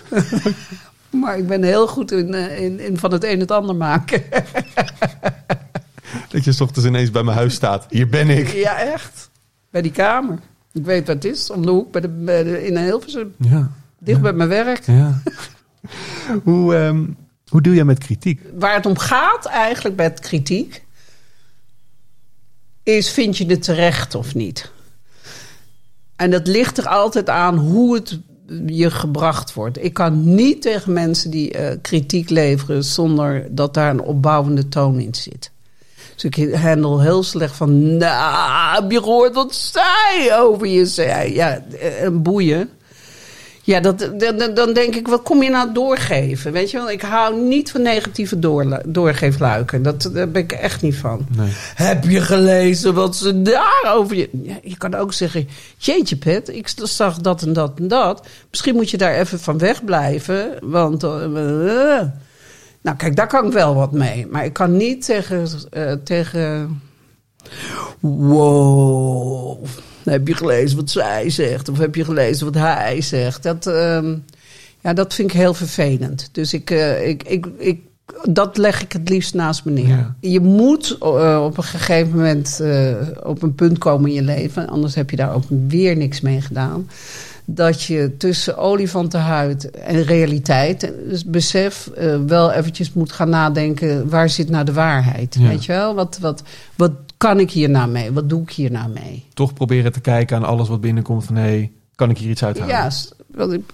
[1.21, 4.23] maar ik ben heel goed in, eh, in, in van het een het ander maken.
[6.29, 7.85] Dat je 's ochtends ineens bij mijn huis staat.
[7.89, 8.47] Hier ben ik.
[8.47, 9.29] ja, echt.
[9.69, 10.39] Bij die kamer.
[10.71, 11.49] Ik weet wat het is.
[11.49, 13.33] Om de hoek bij de, bij de, in Hilversum.
[13.37, 14.85] Ja, Dicht bij mijn werk.
[14.85, 15.21] ja.
[16.43, 17.05] hoe, ehm,
[17.47, 18.41] hoe doe jij met kritiek?
[18.53, 20.85] Waar het om gaat eigenlijk het kritiek...
[22.83, 24.73] is vind je het terecht of niet?
[26.15, 28.19] En dat ligt er altijd aan hoe het
[28.65, 29.83] je gebracht wordt.
[29.83, 32.83] Ik kan niet tegen mensen die eh, kritiek leveren...
[32.83, 35.51] zonder dat daar een opbouwende toon in zit.
[36.13, 37.97] Dus ik handel heel slecht van...
[37.97, 41.33] Nou, heb je gehoord wat zij over je zei?
[41.33, 42.69] Ja, eh, een boeien.
[43.65, 46.51] Ja, dat, dan, dan denk ik, wat kom je nou doorgeven?
[46.51, 48.39] Weet je wel, ik hou niet van negatieve
[48.85, 49.83] doorgeefluiken.
[49.83, 51.25] Dat, daar ben ik echt niet van.
[51.37, 51.49] Nee.
[51.75, 54.29] Heb je gelezen wat ze daarover je...
[54.43, 55.47] Ja, je kan ook zeggen,
[55.77, 58.27] jeetje pet, ik zag dat en dat en dat.
[58.49, 60.57] Misschien moet je daar even van wegblijven.
[60.61, 61.09] Want, eh.
[62.81, 64.27] nou kijk, daar kan ik wel wat mee.
[64.27, 65.47] Maar ik kan niet tegen...
[65.69, 66.81] eh, tegen
[67.99, 69.65] wow,
[70.13, 71.69] heb je gelezen wat zij zegt?
[71.69, 73.43] Of heb je gelezen wat hij zegt?
[73.43, 74.15] Dat, ehm,
[74.81, 76.29] ja, dat vind ik heel vervelend.
[76.31, 77.79] Dus ik, eh, ik, ik, ik,
[78.29, 79.87] dat leg ik het liefst naast me neer.
[79.87, 80.15] Ja.
[80.19, 84.67] Je moet eh, op een gegeven moment eh, op een punt komen in je leven...
[84.67, 86.89] anders heb je daar ook weer niks mee gedaan...
[87.45, 90.93] dat je tussen olifantenhuid en realiteit...
[91.09, 91.89] dus besef,
[92.27, 94.09] wel eventjes moet gaan nadenken...
[94.09, 95.35] waar zit nou de waarheid?
[95.39, 95.47] Ja.
[95.47, 95.95] Weet je wel?
[95.95, 96.43] Wat, wat,
[96.75, 98.11] wat kan ik hier nou mee?
[98.11, 99.25] Wat doe ik hier nou mee?
[99.33, 101.35] Toch proberen te kijken aan alles wat binnenkomt van...
[101.35, 102.69] hé, hey, kan ik hier iets uithalen?
[102.69, 102.91] Ja,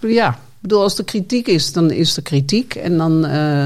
[0.02, 2.76] ja, ik bedoel, als er kritiek is, dan is er kritiek.
[2.76, 3.66] En dan, eh,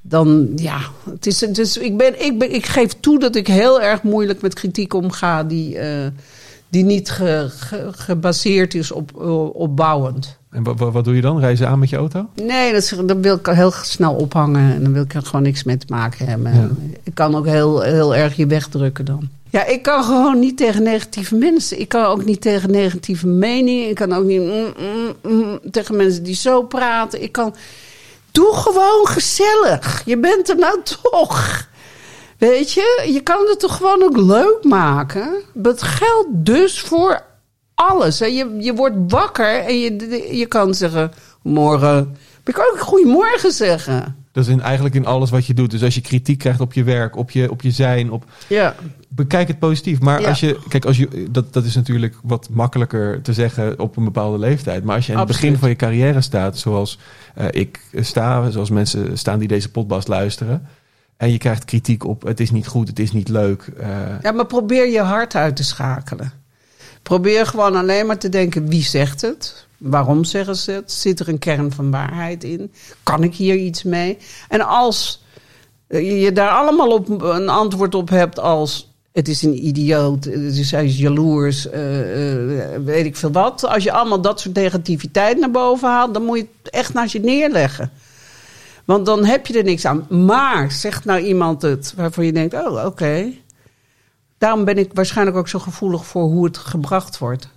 [0.00, 3.82] dan ja, het is, dus ik, ben, ik, ben, ik geef toe dat ik heel
[3.82, 6.06] erg moeilijk met kritiek omga die, eh,
[6.70, 10.38] die niet ge- ge- gebaseerd is op eh, opbouwend.
[10.50, 11.40] En wa- wa- wat doe je dan?
[11.40, 12.26] Reizen aan met je auto?
[12.42, 15.64] Nee, dat, is- wil ik heel snel ophangen en dan wil ik er gewoon niks
[15.64, 16.54] mee te maken hebben.
[16.54, 16.68] Ja.
[17.02, 19.28] Ik kan ook heel, heel erg je wegdrukken dan.
[19.50, 21.80] Ja, ik kan gewoon niet tegen negatieve mensen.
[21.80, 23.88] Ik kan ook niet tegen negatieve meningen.
[23.88, 27.22] Ik kan ook niet mm, mm, mm, tegen mensen die zo praten.
[27.22, 27.54] Ik kan.
[28.32, 30.02] Doe gewoon gezellig.
[30.04, 31.68] Je bent er nou toch.
[32.40, 35.32] Weet je, je kan het toch gewoon ook leuk maken.
[35.54, 37.20] Dat geldt dus voor
[37.74, 38.18] alles.
[38.18, 38.26] Hè.
[38.26, 41.12] Je, je wordt wakker en je, je kan zeggen:
[41.42, 42.16] Morgen.
[42.44, 44.16] Je kan ook goedemorgen zeggen.
[44.32, 45.70] Dat is in, eigenlijk in alles wat je doet.
[45.70, 48.74] Dus als je kritiek krijgt op je werk, op je, op je zijn, op, Ja.
[49.08, 50.00] bekijk het positief.
[50.00, 50.28] Maar Ja.
[50.28, 54.04] als je, kijk, als je, dat, dat is natuurlijk wat makkelijker te zeggen op een
[54.04, 54.84] bepaalde leeftijd.
[54.84, 56.98] Maar als je aan het begin van je carrière staat, zoals
[57.34, 60.66] eh, ik sta, zoals mensen staan die deze podcast luisteren.
[61.20, 63.62] En je krijgt kritiek op het is niet goed, het is niet leuk.
[63.78, 63.88] eh,
[64.22, 66.32] Ja, maar probeer je hart uit te schakelen.
[67.02, 69.66] Probeer gewoon alleen maar te denken: wie zegt het?
[69.76, 70.92] Waarom zeggen ze het?
[70.92, 72.72] Zit er een kern van waarheid in?
[73.02, 74.18] Kan ik hier iets mee?
[74.48, 75.24] En als
[75.88, 80.56] je je daar allemaal op een antwoord op hebt als het is een idioot, het
[80.56, 83.66] is, hij jaloers, eh, eh, weet ik veel wat.
[83.66, 87.12] Als je allemaal dat soort negativiteit naar boven haalt, dan moet je het echt naast
[87.12, 87.90] je neerleggen.
[88.90, 90.06] Want dan heb je er niks aan.
[90.26, 93.32] Maar zegt nou iemand het waarvan je denkt: oh, oké.
[94.38, 97.48] Daarom ben ik waarschijnlijk ook zo gevoelig voor hoe het gebracht wordt.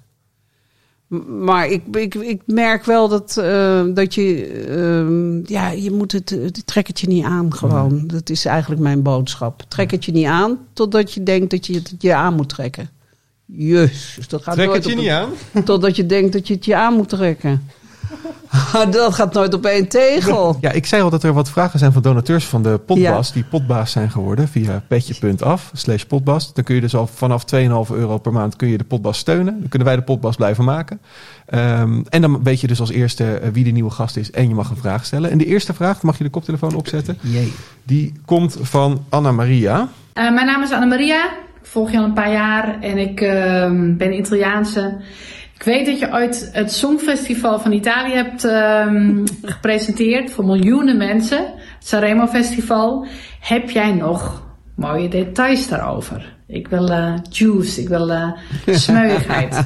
[1.28, 4.46] Maar ik, ik, ik merk wel dat, eh, dat je.
[4.70, 6.30] ehm, ja, je moet het.
[6.30, 8.08] het- Trek het je niet aan, gewoon.
[8.08, 9.62] Dat is eigenlijk mijn boodschap.
[9.68, 12.90] Trek het je niet aan totdat je denkt dat je het je aan moet trekken.
[13.46, 15.30] Jezus, dat gaat Trek het je niet een- aan?
[15.66, 17.68] Totdat je denkt dat je het je aan moet trekken.
[18.92, 20.58] dat gaat nooit op één tegel.
[20.62, 23.34] Ja, ik zei al dat er wat vragen zijn van donateurs van de potbas.
[23.34, 26.54] Die potbaas zijn geworden via petje.af slash potbas.
[26.54, 27.60] Dan kun je dus al vanaf 2,5
[27.96, 29.60] euro per maand kun je de potbas steunen.
[29.60, 31.02] Dan kunnen wij de potbas blijven maken.
[31.46, 34.32] Ehm, en dan weet je dus als eerste eh, wie de nieuwe gast is.
[34.32, 35.32] En je mag een vraag stellen.
[35.32, 37.18] En de eerste vraag, mag je de koptelefoon opzetten.
[37.84, 39.88] Die komt van Anna Maria.
[40.14, 41.26] Eh, mijn naam is Annemaria.
[41.62, 45.02] Ik volg je al een paar jaar en ik ehm, ben Italiaanse.
[45.56, 49.26] Ik weet dat je ooit het Songfestival van Italië hebt ehm,
[49.56, 51.46] gepresenteerd voor miljoenen mensen.
[51.80, 53.06] Het Sanremo Festival.
[53.40, 54.44] Heb jij nog
[54.76, 56.36] mooie details daarover?
[56.48, 58.32] Ik wil eh, juice, ik wil eh
[58.76, 59.64] smeuigheid.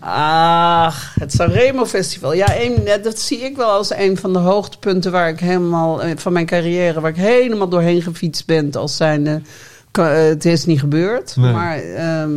[0.00, 2.32] Ach, het Sanremo Festival.
[2.34, 6.00] Ja, een, eh, dat zie ik wel als een van de hoogtepunten waar ik helemaal
[6.16, 9.44] van mijn carrière, waar ik helemaal doorheen gefietst ben als zijn.
[9.92, 11.36] het is niet gebeurd.
[11.36, 11.52] Nee.
[11.52, 12.32] Maar ehm,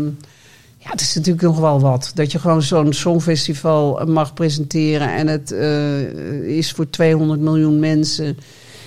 [0.86, 2.12] ja, het is natuurlijk nog wel wat.
[2.16, 8.38] Dat je gewoon zo'n songfestival mag presenteren en het eh, is voor 200 miljoen mensen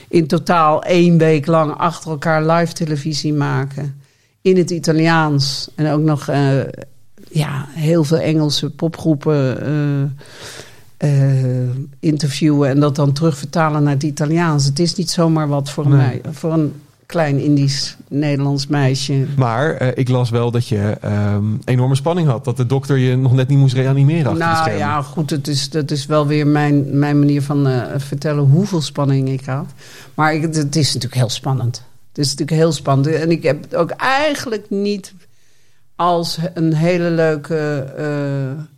[0.09, 4.01] in totaal één week lang achter elkaar live televisie maken.
[4.43, 5.71] In het Italiaans.
[5.75, 6.59] En ook nog eh,
[7.31, 9.61] ja, heel veel Engelse popgroepen
[10.97, 11.09] eh,
[12.01, 12.69] interviewen.
[12.69, 14.65] En dat dan terugvertalen naar het Italiaans.
[14.65, 15.97] Het is niet zomaar wat voor, Nee.
[15.97, 16.73] mij, voor een
[17.09, 19.27] klein Indisch Nederlands meisje.
[19.37, 22.45] Maar eh, ik las wel dat je ehm, enorme spanning had.
[22.45, 25.91] Dat de dokter je nog net niet moest reanimeren Nou ja, goed, het is, dat
[25.91, 29.67] is wel weer mijn, mijn manier van eh, vertellen hoeveel spanning ik had.
[30.15, 31.83] Maar ik, het is natuurlijk heel spannend.
[32.09, 33.07] Het is natuurlijk heel spannend.
[33.07, 35.15] En ik heb het ook eigenlijk niet
[35.97, 37.57] als een hele leuke.
[37.97, 38.78] eh,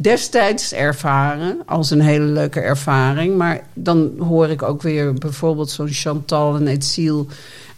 [0.00, 3.36] destijds ervaren als een hele leuke ervaring.
[3.36, 7.26] Maar dan hoor ik ook weer bijvoorbeeld zo'n Chantal en Etsiel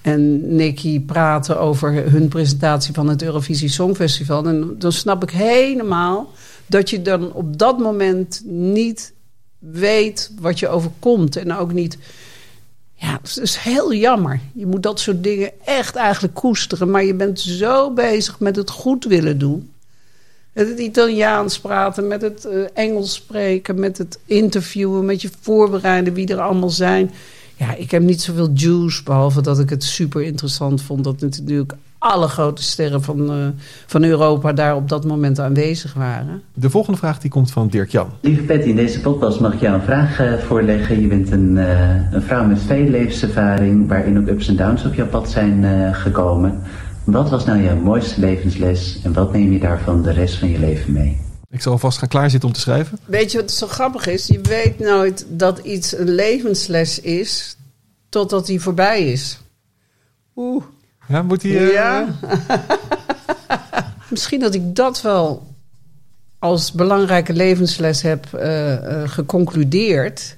[0.00, 4.46] en Nicky praten over hun presentatie van het Eurovisie Songfestival.
[4.46, 6.30] En dan snap ik helemaal
[6.66, 9.12] dat je dan op dat moment niet
[9.58, 11.36] weet wat je overkomt.
[11.36, 11.98] En ook niet.
[12.94, 14.40] Ja, het is heel jammer.
[14.54, 16.90] Je moet dat soort dingen echt eigenlijk koesteren.
[16.90, 19.71] Maar je bent zo bezig met het goed willen doen.
[20.52, 26.14] Met het Italiaans praten, met het eh, Engels spreken, met het interviewen, met je voorbereiden,
[26.14, 27.10] wie er allemaal zijn.
[27.56, 31.74] Ja, ik heb niet zoveel juice, behalve dat ik het super interessant vond dat natuurlijk
[31.98, 33.46] alle grote sterren van, eh,
[33.86, 36.42] van Europa daar op dat moment aanwezig waren.
[36.54, 38.08] De volgende vraag die komt van Dirk Jan.
[38.20, 41.00] Lieve Patty, in deze podcast mag ik jou een vraag eh, voorleggen.
[41.00, 44.94] Je bent een, eh, een vrouw met veel levenservaring, waarin ook ups en downs op
[44.94, 46.62] jouw pad zijn eh, gekomen.
[47.04, 50.58] Wat was nou jouw mooiste levensles en wat neem je daarvan de rest van je
[50.58, 51.20] leven mee?
[51.50, 52.98] Ik zal alvast gaan klaarzitten om te schrijven.
[53.04, 54.26] Weet je wat zo grappig is?
[54.26, 57.56] Je weet nooit dat iets een levensles is
[58.08, 59.40] totdat die voorbij is.
[60.36, 60.64] Oeh.
[61.08, 61.56] Ja, moet hij...
[61.68, 62.06] eh, Ja.
[64.10, 65.46] Misschien dat ik dat wel
[66.38, 70.36] als belangrijke levensles heb eh, eh, geconcludeerd.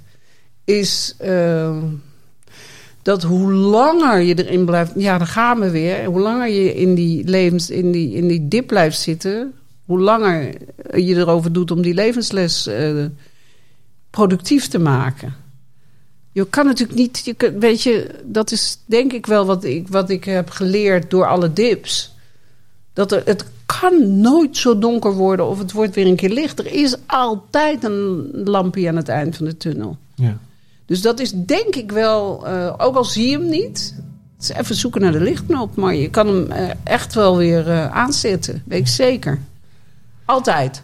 [0.64, 1.76] Is eh,
[3.04, 4.92] dat hoe langer je erin blijft.
[4.96, 6.04] Ja, daar gaan we weer.
[6.04, 9.52] Hoe langer je in die, levens, in die, in die dip blijft zitten.
[9.84, 10.54] Hoe langer
[10.92, 13.04] je erover doet om die levensles eh,
[14.10, 15.34] productief te maken.
[16.32, 20.10] Je kan natuurlijk niet, je weet je, dat is denk ik wel wat ik, wat
[20.10, 22.14] ik heb geleerd door alle dips.
[22.92, 26.58] Dat er, het kan nooit zo donker worden of het wordt weer een keer licht.
[26.58, 29.96] Er is altijd een lampje aan het eind van de tunnel.
[30.14, 30.38] Ja.
[30.86, 33.94] Dus dat is denk ik wel, eh, ook al zie je hem niet,
[34.36, 35.76] het is even zoeken naar de lichtknop.
[35.76, 39.38] Maar je kan hem eh, echt wel weer eh, aanzetten, weet ik zeker.
[40.24, 40.82] Altijd.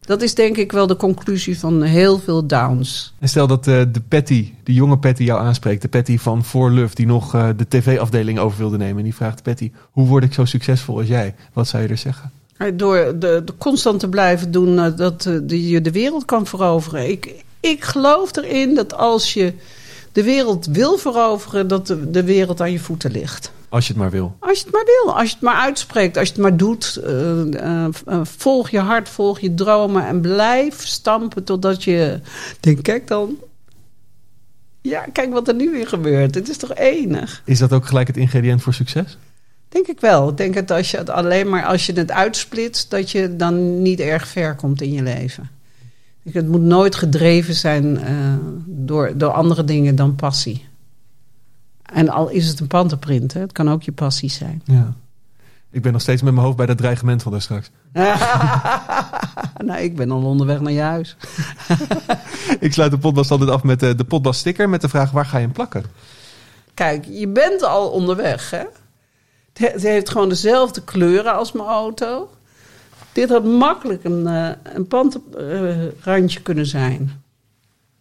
[0.00, 3.14] Dat is denk ik wel de conclusie van heel veel downs.
[3.18, 5.82] En stel dat de Patty, de jonge Patty jou aanspreekt.
[5.82, 8.96] De Patty van For Love, die nog de tv-afdeling over wilde nemen.
[8.96, 11.34] En die vraagt Patty, hoe word ik zo succesvol als jij?
[11.52, 12.30] Wat zou je er zeggen?
[12.74, 17.10] Door de, de constant te blijven doen dat je de wereld kan veroveren.
[17.10, 19.52] Ik, ik geloof erin dat als je
[20.12, 23.52] de wereld wil veroveren, dat de, de wereld aan je voeten ligt.
[23.68, 24.36] Als je het maar wil.
[24.38, 27.00] Als je het maar wil, als je het maar uitspreekt, als je het maar doet.
[27.04, 32.20] eh, eh, eh, volg je hart, volg je dromen en blijf stampen totdat je
[32.60, 33.36] denkt, kijk dan.
[34.82, 36.34] Ja, kijk wat er nu weer gebeurt.
[36.34, 37.42] Het is toch enig?
[37.44, 39.18] Is dat ook gelijk het ingrediënt voor succes?
[39.68, 40.28] Denk ik wel.
[40.28, 43.82] Ik denk dat als je het alleen maar als je het uitsplitst, dat je dan
[43.82, 45.50] niet erg ver komt in je leven.
[46.32, 48.14] Het moet nooit gedreven zijn eh,
[48.66, 50.66] door, door andere dingen dan passie.
[51.82, 54.62] En al is het een panterprint, hè, het kan ook je passie zijn.
[54.64, 54.92] Ja.
[55.70, 57.70] Ik ben nog steeds met mijn hoofd bij dat dreigement van daar straks.
[59.66, 61.16] nou, ik ben al onderweg naar je huis.
[62.60, 65.26] Ik sluit de potbast altijd af met eh, de potbast sticker met de vraag waar
[65.26, 65.84] ga je hem plakken?
[66.74, 68.58] Kijk, je bent al onderweg, hè?
[68.58, 72.30] Het he- het heeft gewoon dezelfde kleuren als mijn auto.
[73.16, 77.10] Dit had makkelijk een, eh een pantenrandje kunnen zijn.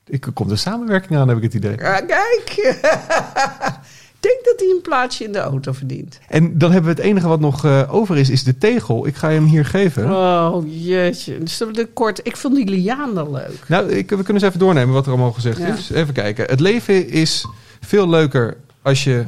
[0.05, 1.77] Ik komt een samenwerking aan, heb ik het idee.
[1.77, 2.53] Ja, kijk.
[4.15, 6.19] Ik denk dat hij een plaatsje in de auto verdient.
[6.27, 9.07] En dan hebben we het enige wat nog eh, over is, is de tegel.
[9.07, 10.11] Ik ga hem hier geven.
[10.11, 11.37] Oh, jeetje.
[11.39, 12.19] Dus de kort.
[12.23, 13.63] Ik vond die lianen leuk.
[13.67, 15.67] Nou, ik, we kunnen eens even doornemen wat er allemaal gezegd Ja.
[15.73, 15.89] is.
[15.89, 16.45] Even kijken.
[16.45, 17.47] Het leven is
[17.79, 19.25] veel leuker als je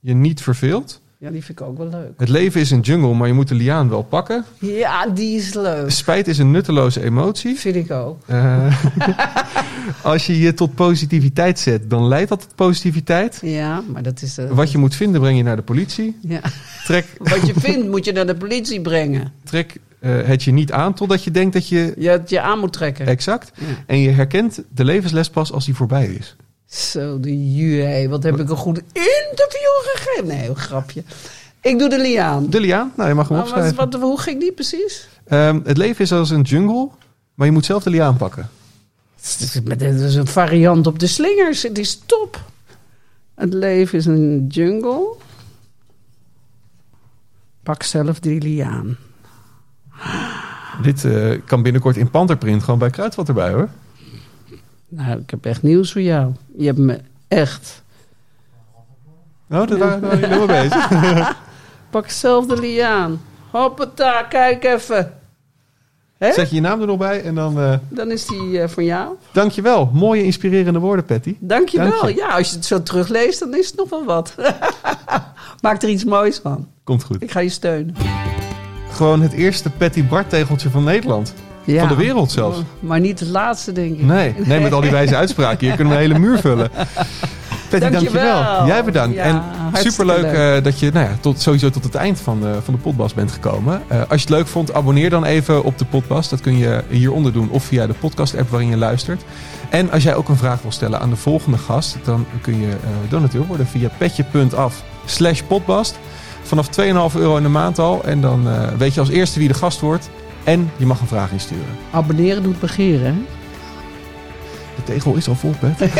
[0.00, 1.00] je niet verveelt.
[1.22, 2.10] Ja, die vind ik ook wel leuk.
[2.16, 4.44] Het leven is een jungle, maar je moet de liaan wel pakken.
[4.58, 5.90] Ja, die is leuk.
[5.90, 7.56] Spijt is een nutteloze emotie.
[7.58, 8.22] Vind ik ook.
[8.26, 8.84] Eh,
[10.02, 13.38] als je je tot positiviteit zet, dan leidt dat tot positiviteit.
[13.42, 14.38] Ja, maar dat is...
[14.38, 16.16] eh, Wat je moet vinden, breng je naar de politie.
[16.22, 16.40] ja.
[16.84, 19.32] Trek, Wat je vindt, moet je naar de politie brengen.
[19.44, 21.94] trek eh, het je niet aan totdat je denkt dat je...
[21.98, 23.06] Je het je aan moet trekken.
[23.06, 23.52] Exact.
[23.54, 23.66] Ja.
[23.86, 26.36] En je herkent de levensles pas als die voorbij is.
[26.66, 28.08] Zo, de jee.
[28.08, 29.51] Wat heb ik een goed interview
[30.24, 31.02] Nee, een grapje.
[31.60, 32.50] Ik doe de liaan.
[32.50, 33.76] De liaan, nou je mag hem opschrijven.
[33.76, 35.08] wat, hoe ging die precies?
[35.24, 36.88] Ehm, het leven is als een jungle,
[37.34, 38.50] maar je moet zelf de liaan pakken.
[39.62, 41.62] Dit is een variant op de slingers.
[41.62, 42.40] Het is top.
[43.34, 45.14] Het leven is een jungle.
[47.62, 48.96] Pak zelf die liaan.
[50.82, 53.68] Dit eh, kan binnenkort in panterprint gewoon bij Kruidvat erbij hoor.
[54.88, 56.32] Nou, ik heb echt nieuws voor jou.
[56.56, 57.81] Je hebt me echt.
[59.52, 60.88] Nou, daar waren we helemaal bezig.
[61.90, 63.20] Pak zelf de liaan.
[63.50, 65.12] Hoppata, kijk even.
[66.18, 66.32] Hè?
[66.32, 67.60] Zet je je naam er nog bij en dan...
[67.60, 69.14] eh Dan is die eh, van jou.
[69.32, 69.90] dankjewel.
[69.92, 71.36] Mooie inspirerende woorden, Patty.
[71.38, 71.90] Dankjewel.
[71.90, 72.14] Dank je.
[72.14, 74.34] Ja, als je het zo terugleest, dan is het nog wel wat.
[75.62, 76.68] Maak er iets moois van.
[76.84, 77.22] Komt goed.
[77.22, 77.94] Ik ga je steunen.
[78.92, 81.34] Gewoon het eerste Patty Bart tegeltje van Nederland.
[81.64, 81.78] Ja.
[81.78, 82.58] Van de wereld zelfs.
[82.80, 84.04] Maar niet het laatste, denk ik.
[84.04, 85.66] Nee, nee, met al die wijze uitspraken.
[85.66, 86.70] Hier kunnen we een hele muur vullen.
[87.80, 88.34] Patty, Dankjewel.
[88.42, 88.66] dankjewel.
[88.66, 89.14] Jij bedankt.
[89.16, 89.42] Ja, en
[89.72, 90.56] superleuk leuk.
[90.58, 93.14] eh, dat je nou ja, tot, sowieso tot het eind van de, van de podcast
[93.14, 93.82] bent gekomen.
[93.88, 96.30] Eh, als je het leuk vond, abonneer dan even op de podcast.
[96.30, 99.22] Dat kun je hieronder doen of via de podcast-app waarin je luistert.
[99.70, 102.68] En als jij ook een vraag wil stellen aan de volgende gast, dan kun je
[102.68, 102.76] eh,
[103.08, 105.98] donateur worden via petje.af slash podcast.
[106.42, 108.04] Vanaf 2,5 euro in de maand al.
[108.04, 108.48] En dan
[108.78, 110.10] weet je als eerste wie de gast wordt.
[110.44, 111.64] En je mag een vraag insturen.
[111.90, 113.26] Abonneren doet begeren?
[114.84, 115.80] De tegel is al vol, Bert.